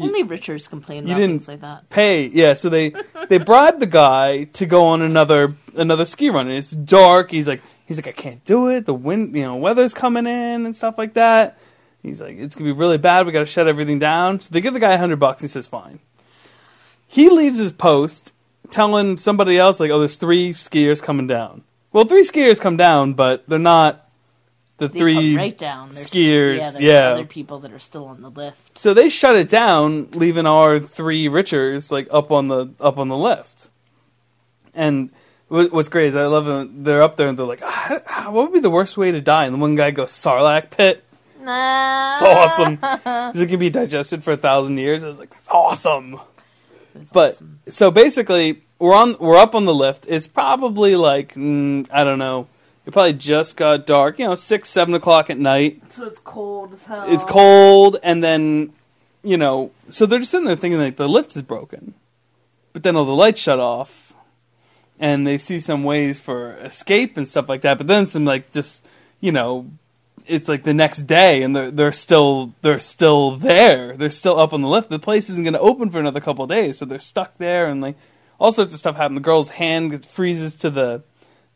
Only 0.03 0.23
Richards 0.23 0.67
complain 0.67 1.05
you 1.07 1.13
about 1.13 1.19
didn't 1.19 1.39
things 1.39 1.47
like 1.47 1.61
that. 1.61 1.89
pay. 1.89 2.27
Yeah, 2.27 2.53
so 2.53 2.69
they 2.69 2.93
they 3.27 3.37
bribe 3.37 3.79
the 3.79 3.85
guy 3.87 4.45
to 4.45 4.65
go 4.65 4.85
on 4.85 5.01
another 5.01 5.55
another 5.75 6.05
ski 6.05 6.29
run. 6.29 6.47
And 6.47 6.57
it's 6.57 6.71
dark. 6.71 7.31
He's 7.31 7.47
like 7.47 7.61
he's 7.85 7.97
like 7.97 8.07
I 8.07 8.11
can't 8.11 8.43
do 8.45 8.67
it. 8.69 8.85
The 8.85 8.93
wind, 8.93 9.35
you 9.35 9.43
know, 9.43 9.55
weather's 9.55 9.93
coming 9.93 10.25
in 10.25 10.65
and 10.65 10.75
stuff 10.75 10.97
like 10.97 11.13
that. 11.13 11.57
He's 12.03 12.21
like 12.21 12.37
it's 12.37 12.55
gonna 12.55 12.69
be 12.69 12.77
really 12.77 12.97
bad. 12.97 13.25
We 13.25 13.31
got 13.31 13.39
to 13.39 13.45
shut 13.45 13.67
everything 13.67 13.99
down. 13.99 14.41
So 14.41 14.49
they 14.51 14.61
give 14.61 14.73
the 14.73 14.79
guy 14.79 14.93
a 14.93 14.97
hundred 14.97 15.19
bucks. 15.19 15.41
He 15.41 15.47
says 15.47 15.67
fine. 15.67 15.99
He 17.07 17.29
leaves 17.29 17.59
his 17.59 17.71
post 17.71 18.33
telling 18.69 19.17
somebody 19.17 19.57
else 19.57 19.79
like 19.79 19.91
oh 19.91 19.99
there's 19.99 20.15
three 20.15 20.51
skiers 20.51 21.01
coming 21.01 21.27
down. 21.27 21.63
Well, 21.91 22.05
three 22.05 22.23
skiers 22.23 22.61
come 22.61 22.77
down, 22.77 23.13
but 23.13 23.47
they're 23.49 23.57
not 23.57 24.08
the 24.79 24.87
They 24.87 24.99
three 24.99 25.35
right 25.37 25.57
down. 25.57 25.89
There's, 25.89 26.07
skiers, 26.07 26.57
Yeah, 26.57 26.63
there's 26.71 26.79
yeah. 26.79 27.09
other 27.09 27.25
people 27.25 27.59
that 27.59 27.71
are 27.71 27.79
still 27.79 28.05
on 28.05 28.21
the 28.21 28.29
lift. 28.31 28.77
So 28.77 28.93
they 28.93 29.09
shut 29.09 29.35
it 29.35 29.49
down, 29.49 30.09
leaving 30.11 30.45
our 30.47 30.79
three 30.79 31.27
Richards 31.27 31.91
like 31.91 32.07
up 32.11 32.31
on 32.31 32.47
the 32.47 32.69
up 32.79 32.97
on 32.97 33.07
the 33.09 33.17
lift. 33.17 33.69
And 34.73 35.09
what's 35.47 35.89
great 35.89 36.07
is 36.09 36.15
I 36.15 36.25
love 36.27 36.45
them. 36.45 36.83
They're 36.83 37.01
up 37.01 37.15
there 37.15 37.27
and 37.27 37.37
they're 37.37 37.45
like, 37.45 37.61
ah, 37.63 37.99
ah, 38.09 38.31
"What 38.31 38.45
would 38.45 38.53
be 38.53 38.59
the 38.59 38.69
worst 38.69 38.97
way 38.97 39.11
to 39.11 39.21
die?" 39.21 39.45
And 39.45 39.59
one 39.61 39.75
guy 39.75 39.91
goes, 39.91 40.11
"Sarlacc 40.11 40.69
pit." 40.71 41.03
Nah. 41.41 42.17
It's 42.17 42.23
awesome. 42.23 42.79
it 43.41 43.47
can 43.49 43.59
be 43.59 43.69
digested 43.69 44.23
for 44.23 44.31
a 44.31 44.37
thousand 44.37 44.77
years. 44.77 45.03
I 45.03 45.07
was 45.09 45.17
like, 45.19 45.33
awesome." 45.49 46.19
It's 46.95 47.11
But 47.11 47.33
awesome. 47.33 47.59
so 47.69 47.91
basically, 47.91 48.63
we're 48.77 48.95
on 48.95 49.17
we're 49.19 49.37
up 49.37 49.55
on 49.55 49.65
the 49.65 49.73
lift. 49.73 50.05
It's 50.09 50.27
probably 50.27 50.95
like 50.95 51.33
mm, 51.35 51.87
I 51.91 52.03
don't 52.03 52.19
know. 52.19 52.47
It 52.89 52.93
probably 52.93 53.13
just 53.13 53.55
got 53.55 53.85
dark. 53.85 54.17
You 54.17 54.25
know, 54.25 54.33
six 54.33 54.67
seven 54.67 54.95
o'clock 54.95 55.29
at 55.29 55.37
night. 55.37 55.79
so 55.93 56.07
it's 56.07 56.17
cold 56.17 56.73
as 56.73 56.85
hell. 56.85 57.05
it's 57.07 57.23
cold 57.23 57.97
and 58.01 58.23
then 58.23 58.73
you 59.21 59.37
know 59.37 59.69
so 59.91 60.07
they're 60.07 60.17
just 60.17 60.31
sitting 60.31 60.47
there 60.47 60.55
thinking 60.55 60.79
like 60.79 60.95
the 60.95 61.07
lift 61.07 61.35
is 61.35 61.43
broken 61.43 61.93
but 62.73 62.81
then 62.81 62.95
all 62.95 63.05
the 63.05 63.11
lights 63.11 63.39
shut 63.41 63.59
off 63.59 64.15
and 64.99 65.27
they 65.27 65.37
see 65.37 65.59
some 65.59 65.83
ways 65.83 66.19
for 66.19 66.53
escape 66.55 67.15
and 67.15 67.29
stuff 67.29 67.47
like 67.47 67.61
that 67.61 67.77
but 67.77 67.85
then 67.85 68.07
some 68.07 68.25
like 68.25 68.49
just 68.49 68.83
you 69.19 69.31
know 69.31 69.69
it's 70.25 70.49
like 70.49 70.63
the 70.63 70.73
next 70.73 71.03
day 71.03 71.43
and 71.43 71.55
they're 71.55 71.69
they're 71.69 71.91
still 71.91 72.55
they're 72.63 72.79
still 72.79 73.35
there 73.37 73.95
they're 73.97 74.09
still 74.09 74.39
up 74.39 74.51
on 74.51 74.61
the 74.61 74.67
lift 74.67 74.89
the 74.89 74.97
place 74.97 75.29
isn't 75.29 75.43
going 75.43 75.53
to 75.53 75.59
open 75.59 75.91
for 75.91 75.99
another 75.99 76.19
couple 76.19 76.43
of 76.43 76.49
days 76.49 76.79
so 76.79 76.85
they're 76.85 76.97
stuck 76.97 77.37
there 77.37 77.67
and 77.67 77.81
like 77.81 77.95
all 78.39 78.51
sorts 78.51 78.73
of 78.73 78.79
stuff 78.79 78.95
happen 78.97 79.13
the 79.13 79.21
girl's 79.21 79.49
hand 79.49 80.03
freezes 80.03 80.55
to 80.55 80.71
the 80.71 81.03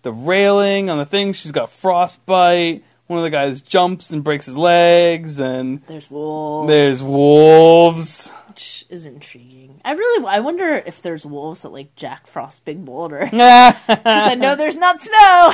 the 0.04 0.12
railing 0.14 0.90
on 0.90 0.98
the 1.00 1.06
thing 1.06 1.34
she's 1.34 1.52
got 1.52 1.72
frostbite 1.72 2.84
one 3.08 3.20
of 3.20 3.24
the 3.24 3.30
guys 3.30 3.62
jumps 3.62 4.12
and 4.12 4.24
breaks 4.24 4.46
his 4.46 4.58
legs 4.58 5.38
and 5.40 5.82
There's 5.88 6.10
wolves. 6.10 6.68
there's 6.70 7.04
wolves. 7.04 8.30
which 8.48 8.86
is 8.90 9.06
intriguing. 9.06 9.82
I 9.84 9.92
really, 9.94 10.26
I 10.26 10.40
wonder 10.40 10.70
if 10.86 11.02
there's 11.02 11.26
wolves 11.26 11.66
at 11.66 11.72
like 11.74 11.96
Jack 11.98 12.28
Frost 12.28 12.64
Big 12.64 12.84
Boulder. 12.86 13.30
I 13.34 14.36
know 14.38 14.56
there's 14.56 14.78
not 14.78 15.02
snow. 15.02 15.54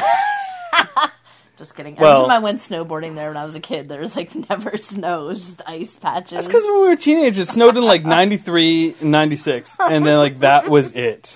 just 1.58 1.76
kidding. 1.76 1.94
Every 1.96 2.04
Well- 2.06 2.22
time 2.22 2.32
I 2.32 2.40
went 2.40 2.60
snowboarding 2.60 3.16
there 3.16 3.30
when 3.30 3.38
I 3.38 3.46
was 3.46 3.56
a 3.56 3.60
kid, 3.60 3.90
there 3.90 4.00
was 4.02 4.16
like 4.16 4.34
never 4.50 4.78
snow. 4.78 5.26
It 5.26 5.28
was 5.30 5.46
just 5.46 5.62
ice 5.66 5.98
patches. 5.98 6.32
That's 6.32 6.48
because 6.48 6.64
when 6.66 6.82
we 6.82 6.88
were 6.90 6.96
teenagers, 6.96 7.50
it 7.50 7.52
snowed 7.52 7.78
in 7.78 7.84
like 7.84 8.06
93 8.06 8.96
and 9.02 9.12
96, 9.12 9.76
and 9.80 10.06
then 10.06 10.18
like 10.18 10.40
that 10.42 10.70
was 10.70 10.92
it. 10.94 11.36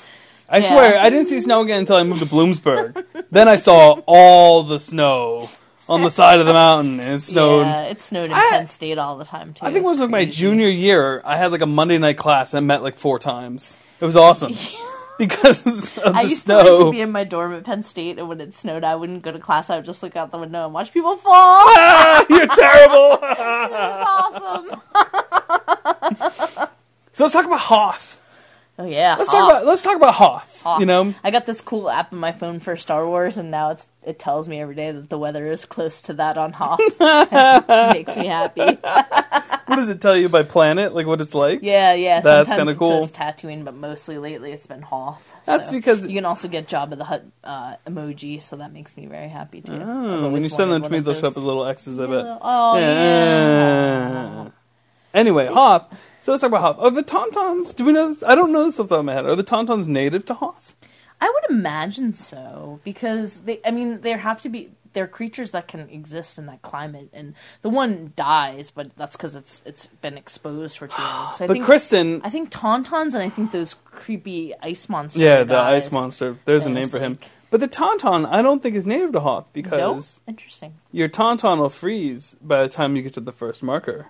I 0.49 0.58
Yeah. 0.58 0.67
swear, 0.69 0.99
I 0.99 1.10
didn't 1.10 1.27
see 1.27 1.39
snow 1.41 1.62
again 1.62 1.79
until 1.79 1.95
I 1.95 2.03
moved 2.03 2.19
to 2.21 2.25
Bloomsburg. 2.27 3.03
then 3.32 3.47
I 3.47 3.56
saw 3.56 3.99
all 4.06 4.63
the 4.63 4.79
snow 4.79 5.49
on 5.89 6.01
the 6.01 6.10
side 6.12 6.39
of 6.39 6.45
the 6.45 6.53
mountain, 6.53 6.99
and 6.99 7.13
it 7.15 7.21
snowed. 7.21 7.65
Yeah, 7.65 7.84
it 7.84 7.99
snowed 8.01 8.25
in 8.32 8.34
I- 8.34 8.47
Penn 8.51 8.67
State 8.67 8.97
all 8.97 9.17
the 9.17 9.25
time 9.25 9.53
too. 9.53 9.65
I 9.65 9.71
think 9.71 9.84
it 9.86 9.88
was 9.88 9.93
It's 9.97 10.01
like 10.01 10.10
my 10.12 10.25
junior 10.25 10.67
year. 10.69 11.21
I 11.25 11.38
had 11.38 11.51
like 11.51 11.62
a 11.62 11.65
Monday 11.65 11.97
night 11.97 12.17
class. 12.17 12.53
I 12.53 12.60
met 12.60 12.84
like 12.84 12.97
four 12.97 13.19
times. 13.19 13.77
It 13.99 14.06
was 14.06 14.15
awesome 14.15 14.53
because 15.17 15.95
of 15.97 16.03
the 16.03 16.12
I 16.17 16.21
used 16.23 16.45
to 16.47 16.56
like 16.58 16.65
to 16.65 16.91
be 16.91 17.01
in 17.01 17.12
my 17.12 17.23
dorm 17.23 17.53
at 17.53 17.63
Penn 17.63 17.84
State, 17.84 18.17
and 18.19 18.27
when 18.29 18.39
it 18.41 18.53
snowed, 18.56 18.84
I 18.84 18.95
wouldn't 18.95 19.23
go 19.23 19.32
to 19.32 19.39
class. 19.39 19.69
I 19.69 19.77
would 19.77 19.86
just 19.86 20.03
look 20.03 20.15
out 20.15 20.32
the 20.32 20.38
window 20.38 20.65
and 20.65 20.73
watch 20.73 20.91
people 20.93 21.15
fall. 21.17 21.32
Ah, 21.34 22.25
you're 22.29 22.47
terrible. 22.47 23.19
It 23.23 23.71
was 23.71 24.71
awesome. 24.71 24.82
so 27.13 27.23
let's 27.23 27.34
talk 27.34 27.45
about 27.45 27.60
Hoth. 27.60 28.19
Oh 28.80 28.86
yeah, 28.86 29.16
Let's 29.20 29.30
Hoth. 29.30 29.40
talk 29.40 29.52
about 29.52 29.66
let's 29.68 29.82
talk 29.84 29.96
about 29.98 30.14
Hoth. 30.16 30.62
Hoth. 30.64 30.80
You 30.80 30.88
know, 30.88 31.14
I 31.24 31.30
got 31.30 31.46
this 31.46 31.62
cool 31.62 31.90
app 31.92 32.12
on 32.12 32.18
my 32.18 32.32
phone 32.32 32.60
for 32.60 32.76
Star 32.76 33.08
Wars, 33.08 33.38
and 33.38 33.52
now 33.52 33.70
it's 33.70 33.88
it 34.04 34.18
tells 34.18 34.48
me 34.48 34.60
every 34.62 34.74
day 34.74 34.92
that 34.92 35.10
the 35.12 35.18
weather 35.20 35.46
is 35.46 35.66
close 35.66 36.02
to 36.04 36.14
that 36.14 36.40
on 36.40 36.54
Hoth. 36.54 36.80
it 36.82 36.94
makes 37.94 38.18
me 38.18 38.26
happy. 38.26 38.62
what 39.68 39.76
does 39.76 39.90
it 39.90 40.02
tell 40.02 40.18
you 40.18 40.28
by 40.28 40.42
planet? 40.42 40.96
Like 40.96 41.06
what 41.06 41.22
it's 41.22 41.36
like? 41.36 41.60
Yeah, 41.62 41.94
yeah. 41.94 42.22
That's 42.22 42.50
sometimes 42.50 42.60
kinda 42.62 42.72
it 42.74 42.78
cool. 42.80 43.02
says 43.08 43.12
Tatooine, 43.12 43.64
but 43.64 43.76
mostly 43.76 44.18
lately 44.18 44.52
it's 44.54 44.66
been 44.66 44.82
Hoth. 44.82 45.36
That's 45.46 45.68
So 45.68 45.74
because- 45.74 46.08
you 46.08 46.16
can 46.16 46.26
also 46.26 46.48
get 46.48 46.68
Jabba 46.68 46.98
the 46.98 47.04
Hutt 47.04 47.24
uh, 47.44 47.76
emoji, 47.86 48.42
so 48.42 48.56
that 48.56 48.74
makes 48.74 48.98
me 48.98 49.06
very 49.06 49.30
happy 49.30 49.62
too. 49.62 49.80
Oh, 49.84 50.30
when 50.32 50.44
you 50.44 50.50
send 50.50 50.72
them 50.72 50.82
to 50.82 50.90
me, 50.90 51.00
they'll 51.00 51.14
show 51.14 51.28
up 51.28 51.38
as 51.38 51.44
little 51.44 51.64
X's. 51.66 52.00
I 52.00 52.08
bet. 52.08 52.26
Oh 52.42 52.78
yeah. 52.80 54.50
Anyway, 55.13 55.47
Hoth. 55.47 55.86
So 56.21 56.32
let's 56.32 56.41
talk 56.41 56.49
about 56.49 56.62
Hoth. 56.62 56.80
Are 56.80 56.91
the 56.91 57.04
Tauntauns? 57.04 57.76
Do 57.76 57.86
we 57.86 57.91
know 57.93 58.08
this? 58.10 58.23
I 58.23 58.36
don't 58.36 58.52
know 58.52 58.65
this 58.65 58.80
off 58.80 58.88
the 58.88 58.95
top 58.95 58.99
of 59.02 59.06
my 59.06 59.13
head. 59.13 59.26
Are 59.26 59.36
the 59.36 59.43
Tauntauns 59.43 59.88
native 59.88 60.26
to 60.26 60.34
Hoth? 60.34 60.76
I 61.21 61.30
would 61.30 61.52
imagine 61.56 62.15
so 62.15 62.80
because 62.84 63.39
they. 63.39 63.60
I 63.65 63.71
mean, 63.71 64.02
there 64.02 64.17
have 64.17 64.41
to 64.41 64.49
be. 64.49 64.71
They're 64.93 65.08
creatures 65.08 65.52
that 65.52 65.67
can 65.67 65.89
exist 65.89 66.38
in 66.38 66.45
that 66.45 66.62
climate, 66.62 67.10
and 67.13 67.34
the 67.63 67.69
one 67.69 68.13
dies, 68.15 68.69
but 68.69 68.95
that's 68.95 69.15
because 69.17 69.36
it's 69.36 69.62
it's 69.65 69.88
been 69.88 70.17
exposed 70.19 70.78
for 70.78 70.88
too 70.88 71.02
long. 71.02 71.34
So 71.34 71.45
I 71.45 71.47
But 71.47 71.54
think, 71.54 71.65
Kristen, 71.65 72.21
I 72.23 72.30
think 72.30 72.52
tauntauns 72.52 73.13
and 73.15 73.23
I 73.23 73.30
think 73.30 73.52
those 73.52 73.76
creepy 73.86 74.54
ice 74.62 74.88
monsters. 74.89 75.21
yeah, 75.21 75.43
the 75.43 75.58
ice 75.58 75.91
monster. 75.91 76.38
There's 76.45 76.67
a 76.67 76.69
name 76.69 76.89
for 76.89 76.99
him. 76.99 77.13
like- 77.13 77.28
But 77.49 77.60
the 77.60 77.67
Tauntaun, 77.67 78.28
I 78.32 78.41
don't 78.43 78.62
think 78.62 78.76
is 78.76 78.86
native 78.86 79.12
to 79.13 79.19
Hoth 79.19 79.45
Nope. 79.45 79.54
because 79.54 80.19
Interesting. 80.28 80.76
your 80.91 81.10
Tauntaun 81.10 81.58
will 81.60 81.69
freeze 81.69 82.36
by 82.41 82.62
the 82.63 82.69
time 82.69 82.95
you 82.95 83.02
get 83.02 83.13
to 83.15 83.19
the 83.19 83.32
first 83.32 83.63
marker. 83.63 84.08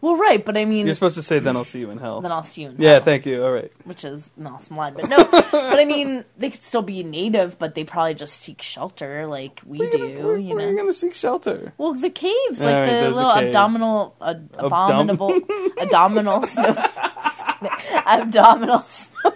Well, 0.00 0.16
right, 0.16 0.44
but 0.44 0.56
I 0.56 0.64
mean, 0.64 0.86
You're 0.86 0.94
supposed 0.94 1.16
to 1.16 1.22
say, 1.22 1.38
"Then 1.38 1.56
I'll 1.56 1.64
see 1.64 1.80
you 1.80 1.90
in 1.90 1.98
hell." 1.98 2.20
then 2.20 2.30
I'll 2.32 2.44
see 2.44 2.62
you. 2.62 2.68
In 2.70 2.76
yeah, 2.78 2.92
hell, 2.94 3.00
thank 3.00 3.26
you. 3.26 3.42
All 3.44 3.52
right. 3.52 3.72
which 3.84 4.04
is 4.04 4.30
an 4.38 4.46
awesome 4.46 4.76
line. 4.76 4.94
But 4.94 5.08
no, 5.08 5.16
but 5.30 5.52
I 5.52 5.84
mean, 5.84 6.24
they 6.36 6.50
could 6.50 6.64
still 6.64 6.82
be 6.82 7.02
native, 7.02 7.58
but 7.58 7.74
they 7.74 7.84
probably 7.84 8.14
just 8.14 8.36
seek 8.36 8.62
shelter 8.62 9.26
like 9.26 9.60
we 9.66 9.78
do. 9.78 9.84
you 9.84 9.90
gonna- 9.90 10.26
where- 10.28 10.36
you 10.38 10.54
know, 10.54 10.64
are 10.64 10.70
you 10.70 10.76
going 10.76 10.88
to 10.88 10.92
seek 10.92 11.14
shelter? 11.14 11.72
Well, 11.78 11.94
the 11.94 12.10
caves, 12.10 12.60
like 12.60 12.74
right, 12.74 12.86
the 12.86 12.92
there's 12.92 13.14
the 13.14 13.20
little 13.22 13.34
cave. 13.34 13.46
abdominal, 13.48 14.14
ad- 14.22 14.48
abominable, 14.58 15.40
abdominal 15.80 16.42
snow, 16.42 16.72
just 17.22 17.46
kidding. 17.46 17.70
abdominal 18.06 18.80
snow. 18.82 19.32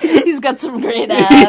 He's 0.00 0.40
got 0.40 0.58
some 0.58 0.80
great 0.80 1.10
abs. 1.10 1.48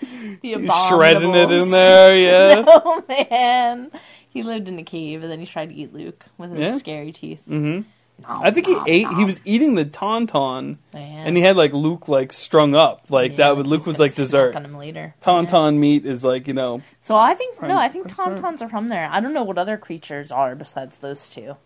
the 0.00 0.38
He's 0.42 0.86
shredding 0.88 1.34
it 1.34 1.50
in 1.50 1.70
there. 1.70 2.16
Yeah. 2.16 2.64
Oh 2.66 3.02
man, 3.08 3.90
he 4.34 4.42
lived 4.42 4.68
in 4.68 4.78
a 4.78 4.82
cave 4.84 5.22
and 5.22 5.32
then 5.32 5.40
he 5.40 5.46
tried 5.46 5.70
to 5.70 5.74
eat 5.74 5.94
Luke 5.94 6.26
with 6.36 6.50
his 6.50 6.60
Yeah. 6.60 6.76
scary 6.76 7.12
teeth. 7.12 7.40
Mm-hmm. 7.48 7.88
I 8.26 8.50
think 8.52 8.66
he 8.66 8.78
ate. 8.86 9.08
He 9.14 9.24
was 9.24 9.40
eating 9.44 9.74
the 9.74 9.84
tauntaun, 9.84 10.76
Man. 10.92 11.26
and 11.26 11.36
he 11.36 11.42
had 11.42 11.56
like 11.56 11.72
Luke 11.72 12.06
like 12.06 12.32
strung 12.32 12.74
up, 12.76 13.06
like 13.10 13.36
that. 13.36 13.56
Would 13.56 13.66
Luke 13.66 13.80
he's 13.80 13.86
was 13.88 13.96
gonna 13.96 14.04
like 14.04 14.12
snack 14.12 14.24
dessert. 14.24 14.54
on 14.56 14.64
him 14.64 14.76
later. 14.76 15.14
Tauntaun 15.20 15.78
meat 15.78 16.06
is 16.06 16.22
like 16.22 16.46
you 16.46 16.54
know. 16.54 16.80
So 17.00 17.16
I 17.16 17.34
think 17.34 17.60
no, 17.60 17.76
I 17.76 17.88
think 17.88 18.06
tauntauns 18.08 18.62
are 18.62 18.68
from 18.68 18.88
there. 18.88 19.08
I 19.10 19.18
don't 19.18 19.32
know 19.34 19.42
what 19.42 19.58
other 19.58 19.76
creatures 19.76 20.30
are 20.30 20.54
besides 20.54 20.96
those 20.98 21.28
two, 21.28 21.56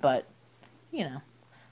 but 0.00 0.24
you 0.90 1.04
know, 1.04 1.20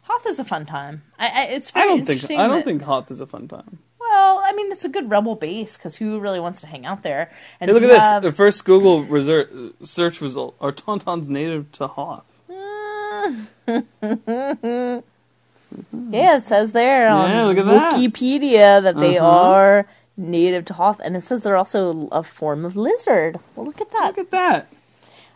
Hoth 0.03 0.27
is 0.27 0.39
a 0.39 0.45
fun 0.45 0.67
time. 0.67 1.05
I, 1.19 1.29
I 1.29 1.43
it's 1.45 1.71
I 1.75 1.81
very 1.81 1.89
don't 1.89 1.99
think. 2.01 2.09
interesting 2.11 2.39
I 2.39 2.49
don't 2.49 2.57
that- 2.57 2.65
think 2.67 2.83
Hoth 2.83 3.11
is 3.11 3.23
a 3.23 3.27
fun 3.27 3.49
time. 3.49 3.79
Well, 4.19 4.43
I 4.45 4.53
mean, 4.53 4.73
it's 4.73 4.85
a 4.85 4.89
good 4.89 5.11
rebel 5.13 5.37
base 5.37 5.77
because 5.77 5.97
who 5.97 6.19
really 6.19 6.41
wants 6.41 6.61
to 6.63 6.67
hang 6.67 6.85
out 6.85 7.03
there? 7.05 7.31
And 7.61 7.69
Hey, 7.69 7.75
look 7.75 7.83
at 7.85 7.89
you 7.89 7.95
this. 8.21 8.31
The 8.33 8.37
first 8.37 8.65
Google 8.65 9.05
reser- 9.05 9.73
search 9.87 10.21
result: 10.21 10.57
Are 10.61 10.73
tauntauns 10.73 11.29
native 11.29 11.71
to 11.73 11.87
Hoth? 11.87 12.25
yeah, 16.11 16.37
it 16.37 16.47
says 16.47 16.73
there 16.73 17.09
on 17.09 17.31
Yeah, 17.31 17.51
at 17.51 17.67
that. 17.67 17.95
Wikipedia 17.95 18.83
that 18.83 18.97
they 18.97 19.19
Uh-huh. 19.19 19.51
are 19.53 19.87
native 20.17 20.65
to 20.67 20.75
Hoth, 20.75 21.01
and 21.05 21.17
it 21.17 21.21
says 21.23 21.43
they're 21.43 21.57
also 21.57 22.09
a 22.11 22.23
form 22.25 22.65
of 22.65 22.75
lizard. 22.77 23.39
Well, 23.55 23.67
look 23.67 23.81
at 23.81 23.91
that. 23.93 24.07
Look 24.17 24.19
at 24.19 24.31
that. 24.33 24.73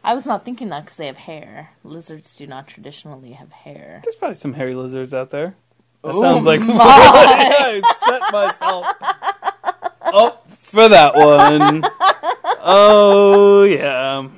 I 0.05 0.15
was 0.15 0.27
not 0.27 0.45
thinking 0.45 0.69
that 0.71 0.85
because 0.87 0.97
they 0.97 1.07
have 1.07 1.19
hair. 1.19 1.71
Lizards 1.85 2.35
do 2.35 2.47
not 2.49 2.67
traditionally 2.67 3.33
have 3.33 3.53
hair. 3.53 4.01
There's 4.03 4.17
probably 4.17 4.37
some 4.37 4.55
hairy 4.55 4.73
lizards 4.73 5.15
out 5.15 5.31
there. 5.31 5.55
That 6.03 6.15
Oh 6.15 6.21
sounds 6.21 6.47
like 6.47 6.61
yeah, 6.67 6.77
I 6.77 7.83
set 8.07 8.33
myself 8.33 8.87
up 10.03 10.51
for 10.51 10.89
that 10.89 11.15
one. 11.15 11.85
Oh 12.65 13.65
yeah. 13.65 14.29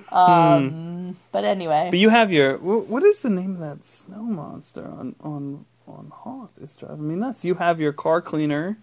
But 1.32 1.44
anyway, 1.44 1.88
But 1.90 1.98
you 1.98 2.10
have 2.10 2.30
your 2.30 2.58
what 2.58 3.02
is 3.02 3.20
the 3.20 3.30
name 3.30 3.54
of 3.54 3.60
that 3.60 3.84
snow 3.84 4.22
monster 4.22 4.86
on 4.86 5.16
on 5.20 5.64
on 5.86 6.12
Hoth? 6.14 6.50
It's 6.62 6.76
driving 6.76 7.08
me 7.08 7.16
nuts. 7.16 7.44
You 7.44 7.54
have 7.56 7.80
your 7.80 7.92
car 7.92 8.20
cleaner. 8.22 8.78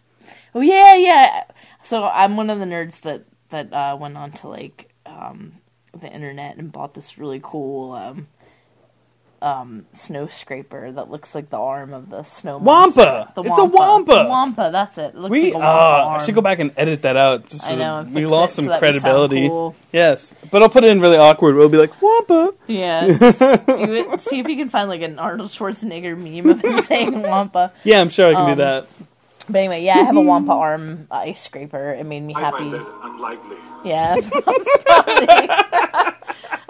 Oh 0.54 0.62
yeah, 0.62 0.96
yeah. 0.96 1.46
So 1.84 2.04
I'm 2.04 2.36
one 2.38 2.50
of 2.50 2.60
the 2.60 2.66
nerds 2.66 3.02
that 3.02 3.24
that 3.50 3.72
uh, 3.74 3.98
went 4.00 4.18
on 4.18 4.32
to 4.34 4.48
like 4.48 4.94
um, 5.06 5.54
the 5.98 6.08
internet 6.08 6.58
and 6.58 6.72
bought 6.72 6.94
this 6.94 7.18
really 7.18 7.40
cool 7.42 7.94
um, 7.94 8.28
um, 9.42 9.86
snow 9.92 10.28
scraper 10.28 10.92
that 10.92 11.10
looks 11.10 11.34
like 11.34 11.50
the 11.50 11.60
arm 11.60 11.94
of 11.94 12.10
the 12.10 12.24
snow 12.24 12.60
monster. 12.60 13.02
Wampa! 13.02 13.32
The 13.36 13.44
It's 13.44 13.58
a 13.60 13.66
wampa! 13.66 14.28
Wampa. 14.30 14.70
That's 14.72 14.98
it. 14.98 15.14
it 15.14 15.16
looks 15.16 15.32
We 15.32 15.46
like 15.46 15.54
a 15.56 15.58
wampa 15.58 15.72
uh, 15.72 16.08
I 16.20 16.24
should 16.24 16.36
go 16.36 16.42
back 16.42 16.60
and 16.60 16.72
edit 16.78 17.02
that 17.02 17.18
out. 17.18 17.48
just 17.48 17.70
I 17.70 17.76
know, 17.76 18.00
and 18.00 18.14
we 18.14 18.26
lost 18.26 18.56
some 18.56 18.66
so 18.66 18.72
that 18.72 18.82
we 18.82 18.88
sound 18.92 19.02
credibility. 19.02 19.48
cool. 19.48 19.76
Yes, 19.92 20.34
but 20.52 20.62
I'll 20.62 20.70
put 20.70 20.84
it 20.84 20.92
in 20.92 21.02
really 21.02 21.18
awkward. 21.18 21.56
We'll 21.56 21.70
be 21.70 21.78
like 21.78 22.00
Wampa. 22.02 22.54
Yeah, 22.68 23.08
do 23.08 23.14
it. 23.18 24.22
See 24.22 24.40
if 24.40 24.48
you 24.48 24.56
can 24.58 24.70
find 24.70 24.90
like 24.90 25.02
an 25.02 25.18
Arnold 25.20 25.50
Schwarzenegger 25.52 26.16
meme 26.18 26.50
of 26.52 26.64
him 26.64 26.82
saying 26.84 27.22
wampa. 27.24 27.72
Yeah, 27.84 28.02
I'm 28.02 28.10
sure 28.10 28.28
I 28.28 28.34
can 28.34 28.42
Um, 28.44 28.50
do 28.50 28.56
that. 28.58 28.88
But 29.50 29.58
anyway, 29.58 29.84
yeah, 29.84 29.96
I 29.96 30.04
have 30.04 30.16
a 30.16 30.22
wampa 30.22 30.52
arm 30.54 31.08
ice 31.10 31.42
scraper. 31.42 31.94
It 31.94 32.06
made 32.06 32.22
me 32.22 32.36
I 32.36 32.40
happy. 32.42 32.58
find 32.60 32.74
that 32.74 32.88
unlikely. 33.04 33.58
Yeah, 33.84 34.16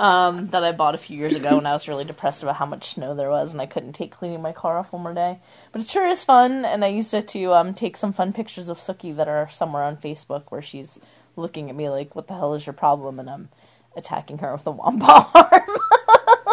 um, 0.01 0.47
that 0.47 0.63
I 0.63 0.71
bought 0.71 0.95
a 0.95 0.97
few 0.97 1.15
years 1.15 1.35
ago 1.35 1.57
when 1.57 1.67
I 1.67 1.73
was 1.73 1.87
really 1.87 2.05
depressed 2.05 2.41
about 2.41 2.55
how 2.55 2.65
much 2.65 2.89
snow 2.89 3.13
there 3.13 3.29
was, 3.29 3.53
and 3.53 3.61
I 3.61 3.67
couldn't 3.67 3.93
take 3.93 4.09
cleaning 4.09 4.41
my 4.41 4.51
car 4.51 4.79
off 4.79 4.91
one 4.91 5.03
more 5.03 5.13
day. 5.13 5.39
But 5.71 5.83
it 5.83 5.87
sure 5.89 6.07
is 6.07 6.23
fun, 6.23 6.65
and 6.65 6.83
I 6.83 6.87
used 6.87 7.13
it 7.13 7.27
to 7.29 7.53
um, 7.53 7.75
take 7.75 7.95
some 7.95 8.11
fun 8.11 8.33
pictures 8.33 8.67
of 8.67 8.79
Suki 8.79 9.15
that 9.15 9.27
are 9.27 9.47
somewhere 9.51 9.83
on 9.83 9.97
Facebook 9.97 10.45
where 10.49 10.63
she's 10.63 10.99
looking 11.35 11.69
at 11.69 11.75
me 11.75 11.87
like, 11.87 12.15
"What 12.15 12.27
the 12.27 12.33
hell 12.33 12.55
is 12.55 12.65
your 12.65 12.73
problem?" 12.73 13.19
and 13.19 13.29
I'm 13.29 13.49
attacking 13.95 14.39
her 14.39 14.53
with 14.53 14.65
a 14.65 14.71
wampa 14.71 15.27
arm. 15.35 16.50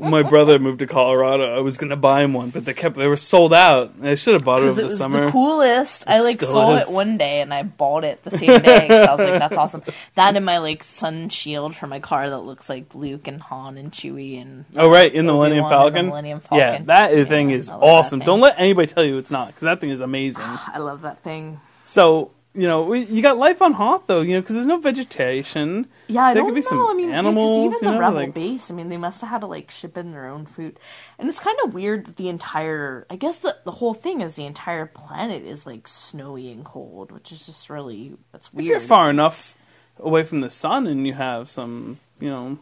My 0.00 0.22
brother 0.22 0.58
moved 0.58 0.78
to 0.80 0.86
Colorado. 0.86 1.54
I 1.56 1.60
was 1.60 1.76
gonna 1.76 1.96
buy 1.96 2.22
him 2.22 2.32
one, 2.32 2.50
but 2.50 2.64
they 2.64 2.72
kept 2.74 2.96
they 2.96 3.06
were 3.06 3.16
sold 3.16 3.52
out. 3.52 3.92
I 4.02 4.14
should 4.14 4.34
have 4.34 4.44
bought 4.44 4.60
it 4.62 4.68
over 4.68 4.80
it 4.80 4.82
the 4.82 4.88
was 4.88 4.96
summer. 4.98 5.26
the 5.26 5.30
coolest. 5.32 6.04
I 6.08 6.20
like 6.20 6.40
saw 6.40 6.76
is. 6.76 6.88
it 6.88 6.90
one 6.92 7.18
day 7.18 7.40
and 7.42 7.52
I 7.52 7.62
bought 7.64 8.04
it 8.04 8.22
the 8.24 8.30
same 8.30 8.60
day 8.62 8.88
'cause 8.88 9.06
I 9.08 9.14
was 9.14 9.28
like, 9.30 9.38
"That's 9.40 9.56
awesome." 9.56 9.82
That 10.14 10.36
and 10.36 10.44
my 10.46 10.58
like 10.58 10.82
sun 10.82 11.28
shield 11.28 11.76
for 11.76 11.86
my 11.86 12.00
car 12.00 12.30
that 12.30 12.40
looks 12.40 12.68
like 12.68 12.94
Luke 12.94 13.28
and 13.28 13.40
Han 13.42 13.76
and 13.76 13.92
Chewie 13.92 14.40
and 14.40 14.64
Oh 14.76 14.90
right, 14.90 15.12
in 15.12 15.26
the 15.26 15.32
Millennium 15.32 15.64
and 15.64 15.72
the 15.72 15.76
Falcon. 15.76 16.34
Yeah, 16.52 16.78
that 16.86 17.14
Yeah, 17.16 17.24
thing 17.24 17.50
is 17.50 17.68
I 17.68 17.72
love 17.72 17.80
that 17.82 17.86
awesome. 17.86 18.20
thing. 18.20 18.26
Don't 18.26 18.40
let 18.40 18.54
anybody 18.58 18.86
tell 18.86 19.04
you 19.04 19.18
it's 19.18 19.30
not, 19.30 19.48
because 19.48 19.62
that 19.62 19.80
thing 19.80 19.90
is 19.90 20.00
amazing. 20.00 20.42
I 20.72 20.78
love 20.78 21.02
that 21.02 21.22
thing. 21.22 21.60
so 21.84 22.30
you 22.54 22.66
know, 22.66 22.92
you 22.92 23.22
got 23.22 23.38
life 23.38 23.62
on 23.62 23.72
Hoth 23.74 24.06
though, 24.06 24.20
you 24.22 24.34
know, 24.34 24.40
because 24.40 24.54
there's 24.54 24.66
no 24.66 24.78
vegetation. 24.78 25.86
Yeah, 26.08 26.24
I 26.24 26.34
There 26.34 26.42
don't 26.42 26.50
could 26.50 26.54
be 26.56 26.60
know. 26.62 26.68
some 26.68 26.88
I 26.90 26.94
mean, 26.94 27.10
animals, 27.10 27.58
even 27.58 27.70
you 27.72 27.78
the 27.80 27.90
know, 27.92 27.98
rebel 28.00 28.16
like- 28.16 28.34
base, 28.34 28.70
I 28.70 28.74
mean, 28.74 28.88
they 28.88 28.96
must 28.96 29.20
have 29.20 29.30
had 29.30 29.40
to 29.42 29.46
like 29.46 29.70
ship 29.70 29.96
in 29.96 30.12
their 30.12 30.26
own 30.26 30.46
food, 30.46 30.78
and 31.18 31.28
it's 31.28 31.38
kind 31.40 31.56
of 31.64 31.74
weird 31.74 32.06
that 32.06 32.16
the 32.16 32.28
entire, 32.28 33.06
I 33.08 33.16
guess 33.16 33.38
the 33.38 33.56
the 33.64 33.70
whole 33.70 33.94
thing 33.94 34.20
is 34.20 34.34
the 34.34 34.46
entire 34.46 34.86
planet 34.86 35.44
is 35.44 35.66
like 35.66 35.86
snowy 35.86 36.50
and 36.50 36.64
cold, 36.64 37.12
which 37.12 37.30
is 37.32 37.46
just 37.46 37.70
really 37.70 38.14
that's 38.32 38.52
weird. 38.52 38.64
If 38.64 38.70
you're 38.70 38.80
far 38.80 39.10
enough 39.10 39.56
away 39.98 40.24
from 40.24 40.40
the 40.40 40.50
sun 40.50 40.86
and 40.86 41.06
you 41.06 41.12
have 41.14 41.48
some, 41.48 41.98
you 42.18 42.30
know, 42.30 42.58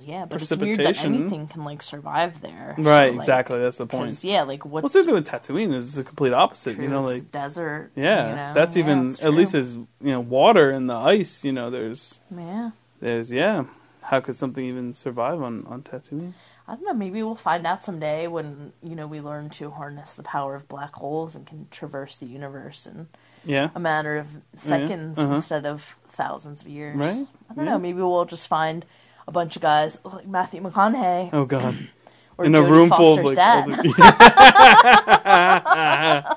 yeah, 0.00 0.24
but 0.24 0.40
it's 0.42 0.50
weird 0.56 0.78
that 0.78 1.04
anything 1.04 1.46
can 1.48 1.64
like 1.64 1.82
survive 1.82 2.40
there. 2.40 2.74
right? 2.78 3.08
So, 3.08 3.12
like, 3.12 3.14
exactly. 3.14 3.58
That's 3.60 3.78
the 3.78 3.86
point. 3.86 4.22
Yeah, 4.24 4.42
like 4.42 4.64
what's 4.64 4.82
What's 4.82 4.94
the 4.94 5.04
thing 5.04 5.14
with 5.14 5.28
Tatooine 5.28 5.74
is 5.74 5.94
the 5.94 6.04
complete 6.04 6.32
opposite. 6.32 6.74
true, 6.74 6.84
You 6.84 6.90
know, 6.90 7.02
like 7.02 7.30
desert. 7.30 7.90
yeah, 7.94 8.30
you 8.30 8.36
know? 8.36 8.54
that's 8.54 8.76
Yeah, 8.76 8.82
even 8.84 9.16
at 9.22 9.34
least 9.34 9.54
as 9.54 9.74
you 9.74 9.86
know 10.00 10.20
water 10.20 10.70
and 10.70 10.88
the 10.88 10.94
ice. 10.94 11.44
You 11.44 11.52
know, 11.52 11.70
there's 11.70 12.20
yeah. 12.36 12.70
there's 13.00 13.30
yeah. 13.30 13.64
How 14.02 14.20
could 14.20 14.36
something 14.36 14.64
even 14.64 14.94
survive 14.94 15.40
on 15.42 15.66
on 15.66 15.82
Tatooine? 15.82 16.32
I 16.66 16.74
don't 16.74 16.84
know. 16.84 16.94
Maybe 16.94 17.22
we'll 17.22 17.34
find 17.34 17.66
out 17.66 17.82
someday 17.84 18.28
when 18.28 18.72
you 18.82 18.94
know 18.94 19.06
we 19.06 19.20
learn 19.20 19.50
to 19.50 19.70
harness 19.70 20.14
the 20.14 20.22
power 20.22 20.54
of 20.54 20.68
black 20.68 20.94
holes 20.94 21.34
and 21.36 21.44
can 21.46 21.66
traverse 21.70 22.16
the 22.16 22.26
universe 22.26 22.86
in 22.86 23.08
Yeah. 23.44 23.70
a 23.74 23.80
matter 23.80 24.18
of 24.18 24.28
seconds 24.54 25.18
uh-huh. 25.18 25.34
instead 25.34 25.66
of 25.66 25.96
thousands 26.08 26.62
of 26.62 26.68
years. 26.68 26.96
Right, 26.96 27.26
I 27.50 27.54
don't 27.54 27.64
yeah. 27.64 27.72
know. 27.72 27.78
Maybe 27.78 28.00
we'll 28.00 28.24
just 28.24 28.46
find 28.46 28.86
a 29.30 29.32
bunch 29.32 29.54
of 29.56 29.62
guys 29.62 29.96
like 30.02 30.26
Matthew 30.26 30.60
McConaughey 30.60 31.30
Oh 31.32 31.44
God. 31.46 31.88
or 32.36 32.44
In 32.44 32.54
a 32.56 32.62
room 32.62 32.90
full 32.90 33.14
of 33.18 33.20
Foster's 33.24 33.36
like. 33.36 33.36
dad. 33.36 33.70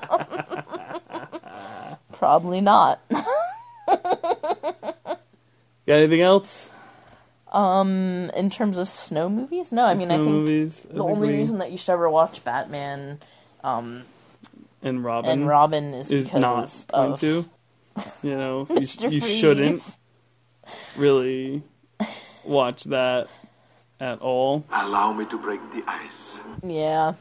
all 0.08 0.18
the- 0.18 0.64
Probably 2.12 2.60
not. 2.60 3.00
Got 3.88 5.18
anything 5.88 6.20
else? 6.22 6.70
Um, 7.52 8.30
in 8.34 8.48
terms 8.50 8.78
of 8.78 8.88
snow 8.88 9.28
movies, 9.28 9.70
no. 9.72 9.84
I 9.84 9.94
mean, 9.94 10.10
I 10.10 10.14
Snow 10.16 10.24
think 10.24 10.36
movies. 10.36 10.86
I 10.88 10.88
the 10.88 10.94
think 11.00 11.10
only 11.10 11.28
we- 11.28 11.34
reason 11.34 11.58
that 11.58 11.70
you 11.72 11.78
should 11.78 11.92
ever 11.92 12.08
watch 12.08 12.42
Batman 12.44 13.20
um, 13.62 14.04
and 14.82 15.04
Robin, 15.04 15.30
and 15.30 15.46
Robin 15.48 15.94
is, 15.94 16.10
is 16.10 16.26
because 16.26 16.40
not 16.40 16.86
going 16.92 17.12
of 17.12 17.20
to. 17.20 17.44
You 18.22 18.36
know, 18.36 18.66
you, 18.70 18.76
Mr. 18.76 19.10
you 19.12 19.20
Freeze. 19.20 19.36
shouldn't 19.38 19.82
really 20.96 21.62
watch 22.46 22.84
that 22.84 23.28
at 24.00 24.20
all. 24.20 24.64
Allow 24.70 25.12
me 25.12 25.24
to 25.26 25.38
break 25.38 25.60
the 25.72 25.82
ice. 25.86 26.38
Yeah, 26.62 27.14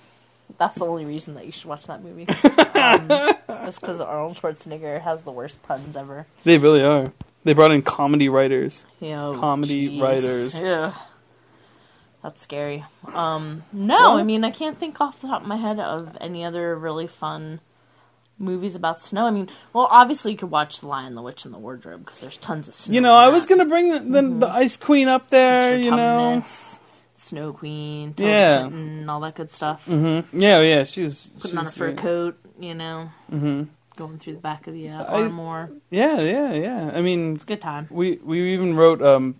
that's 0.57 0.75
the 0.75 0.85
only 0.85 1.05
reason 1.05 1.35
that 1.35 1.45
you 1.45 1.51
should 1.51 1.65
watch 1.65 1.87
that 1.87 2.03
movie. 2.03 2.27
um, 2.79 3.07
just 3.65 3.81
because 3.81 4.01
Arnold 4.01 4.37
Schwarzenegger 4.37 5.01
has 5.01 5.21
the 5.23 5.31
worst 5.31 5.61
puns 5.63 5.95
ever. 5.97 6.25
They 6.43 6.57
really 6.57 6.83
are. 6.83 7.11
They 7.43 7.53
brought 7.53 7.71
in 7.71 7.81
comedy 7.81 8.29
writers. 8.29 8.85
Yeah. 8.99 9.33
Comedy 9.37 9.97
jeez. 9.97 10.01
writers. 10.01 10.55
Yeah, 10.59 10.93
that's 12.21 12.41
scary. 12.41 12.85
Um, 13.13 13.63
no, 13.73 13.95
Well- 13.95 14.17
I 14.17 14.23
mean 14.23 14.43
I 14.43 14.51
can't 14.51 14.79
think 14.79 15.01
off 15.01 15.21
the 15.21 15.27
top 15.27 15.41
of 15.41 15.47
my 15.47 15.57
head 15.57 15.79
of 15.79 16.17
any 16.21 16.45
other 16.45 16.75
really 16.75 17.07
fun 17.07 17.59
movies 18.37 18.75
about 18.75 19.01
snow. 19.01 19.25
I 19.25 19.31
mean, 19.31 19.49
well, 19.73 19.87
obviously 19.91 20.31
you 20.31 20.37
could 20.37 20.51
watch 20.51 20.79
The 20.81 20.87
Lion, 20.87 21.15
the 21.15 21.21
Witch, 21.21 21.45
and 21.45 21.53
the 21.53 21.57
Wardrobe 21.59 22.05
because 22.05 22.19
there's 22.19 22.37
tons 22.37 22.67
of 22.67 22.73
snow. 22.73 22.93
You 22.93 23.01
know, 23.01 23.13
I 23.15 23.29
was 23.29 23.45
gonna 23.45 23.65
bring 23.65 23.89
the, 23.89 23.99
the, 24.21 24.27
the 24.39 24.47
Ice 24.47 24.77
Queen 24.77 25.07
up 25.07 25.29
there. 25.29 25.73
Mr. 25.73 25.83
You 25.83 25.91
know, 25.91 26.43
Snow 27.15 27.53
Queen, 27.53 28.13
Yeah. 28.17 28.27
yeah, 28.27 28.65
and 28.65 29.09
all 29.09 29.21
that 29.21 29.35
good 29.35 29.49
stuff. 29.51 29.85
mm-hmm. 29.87 30.37
yeah, 30.37 30.59
yeah. 30.61 30.83
She's 30.83 31.27
Putting 31.39 31.57
on 31.57 31.67
a 31.67 31.71
fur 31.71 31.87
great. 31.87 31.97
coat, 31.97 32.37
you 32.59 32.73
know, 32.73 33.11
Mm-hmm. 33.31 33.63
going 33.95 34.17
through 34.17 34.33
the 34.33 34.39
back 34.39 34.67
of 34.67 34.73
the 34.73 34.89
uh, 34.89 35.03
I- 35.03 35.23
armor. 35.23 35.71
Yeah, 35.89 36.19
yeah, 36.19 36.51
yeah. 36.53 36.91
I 36.93 37.01
mean, 37.01 37.35
It's 37.35 37.43
a 37.43 37.47
good 37.47 37.61
time. 37.61 37.87
we 37.91 38.17
we 38.23 38.53
even 38.53 38.75
wrote 38.75 39.01
um, 39.01 39.35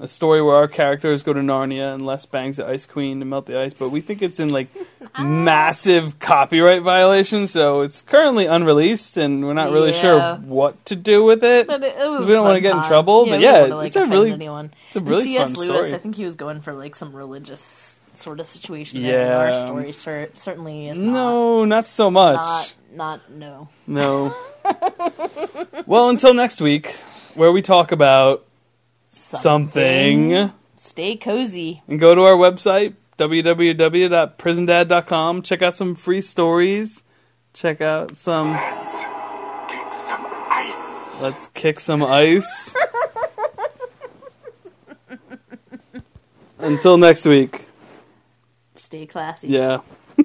a 0.00 0.08
story 0.08 0.42
where 0.42 0.56
our 0.56 0.66
characters 0.66 1.22
go 1.22 1.32
to 1.32 1.40
Narnia 1.40 1.94
and 1.94 2.04
Les 2.04 2.26
bangs 2.26 2.56
the 2.56 2.66
Ice 2.66 2.84
Queen 2.84 3.20
to 3.20 3.24
melt 3.24 3.46
the 3.46 3.56
ice, 3.58 3.74
but 3.74 3.90
we 3.90 4.00
think 4.00 4.22
it's 4.22 4.40
in 4.40 4.48
like 4.48 4.66
ah. 5.14 5.22
massive 5.22 6.18
copyright 6.18 6.82
violation, 6.82 7.46
so 7.46 7.82
it's 7.82 8.02
currently 8.02 8.46
unreleased, 8.46 9.16
and 9.16 9.44
we're 9.44 9.52
not 9.54 9.70
really 9.70 9.92
Yeah. 9.92 10.00
sure 10.00 10.36
what 10.38 10.84
to 10.86 10.96
do 10.96 11.22
with 11.24 11.44
it. 11.44 11.66
But 11.68 11.84
it, 11.84 11.96
it 11.96 12.08
was 12.10 12.26
We 12.26 12.32
don't 12.32 12.42
wanna 12.42 12.56
fun 12.56 12.62
get 12.62 12.70
in 12.72 12.78
time. 12.78 12.88
trouble, 12.88 13.26
yeah, 13.26 13.30
but 13.32 13.38
we 13.38 13.44
don't 13.44 13.54
yeah, 13.54 13.60
wanna, 13.62 13.76
like, 13.76 13.86
it's 13.88 13.96
a 13.96 13.98
offend 14.00 14.12
really- 14.12 14.32
anyone. 14.32 14.74
it's 14.88 14.96
a 14.96 14.98
And 14.98 15.08
really 15.08 15.22
C.S. 15.24 15.42
fun 15.44 15.52
Lewis, 15.54 15.76
story. 15.76 15.94
I 15.94 15.98
think 15.98 16.16
he 16.16 16.24
was 16.24 16.34
going 16.34 16.60
for 16.60 16.72
like 16.74 16.96
some 16.96 17.14
religious 17.14 18.00
sort 18.14 18.40
of 18.40 18.46
situation. 18.46 19.04
and 19.04 19.32
our 19.32 19.54
story 19.54 19.92
cer- 19.92 20.30
certainly 20.34 20.88
is 20.88 20.98
not. 20.98 21.12
No, 21.12 21.64
not 21.64 21.86
so 21.88 22.10
much. 22.10 22.36
Not, 22.36 22.74
not 23.30 23.30
no. 23.30 23.68
No. 23.86 24.34
well, 25.86 26.08
until 26.08 26.34
next 26.34 26.60
week, 26.60 26.92
where 27.34 27.52
we 27.52 27.62
talk 27.62 27.92
about 27.92 28.44
something. 29.16 30.32
Something. 30.32 30.52
Stay 30.76 31.16
cozy. 31.16 31.82
And 31.88 31.98
go 31.98 32.14
to 32.14 32.20
our 32.22 32.34
website, 32.34 32.94
www.prisondad.com. 33.18 35.42
Check 35.42 35.62
out 35.62 35.76
some 35.76 35.94
free 35.94 36.20
stories. 36.20 37.02
Check 37.52 37.80
out 37.80 38.16
some. 38.16 38.50
Let's 38.50 39.04
kick 39.68 39.92
some 39.92 40.26
ice. 40.50 41.22
Let's 41.22 41.46
kick 41.54 41.78
some 41.80 42.02
ice. 42.02 42.74
Until 46.58 46.98
next 46.98 47.26
week. 47.26 47.66
Stay 48.74 49.06
classy. 49.06 49.48
Yeah. 49.48 49.80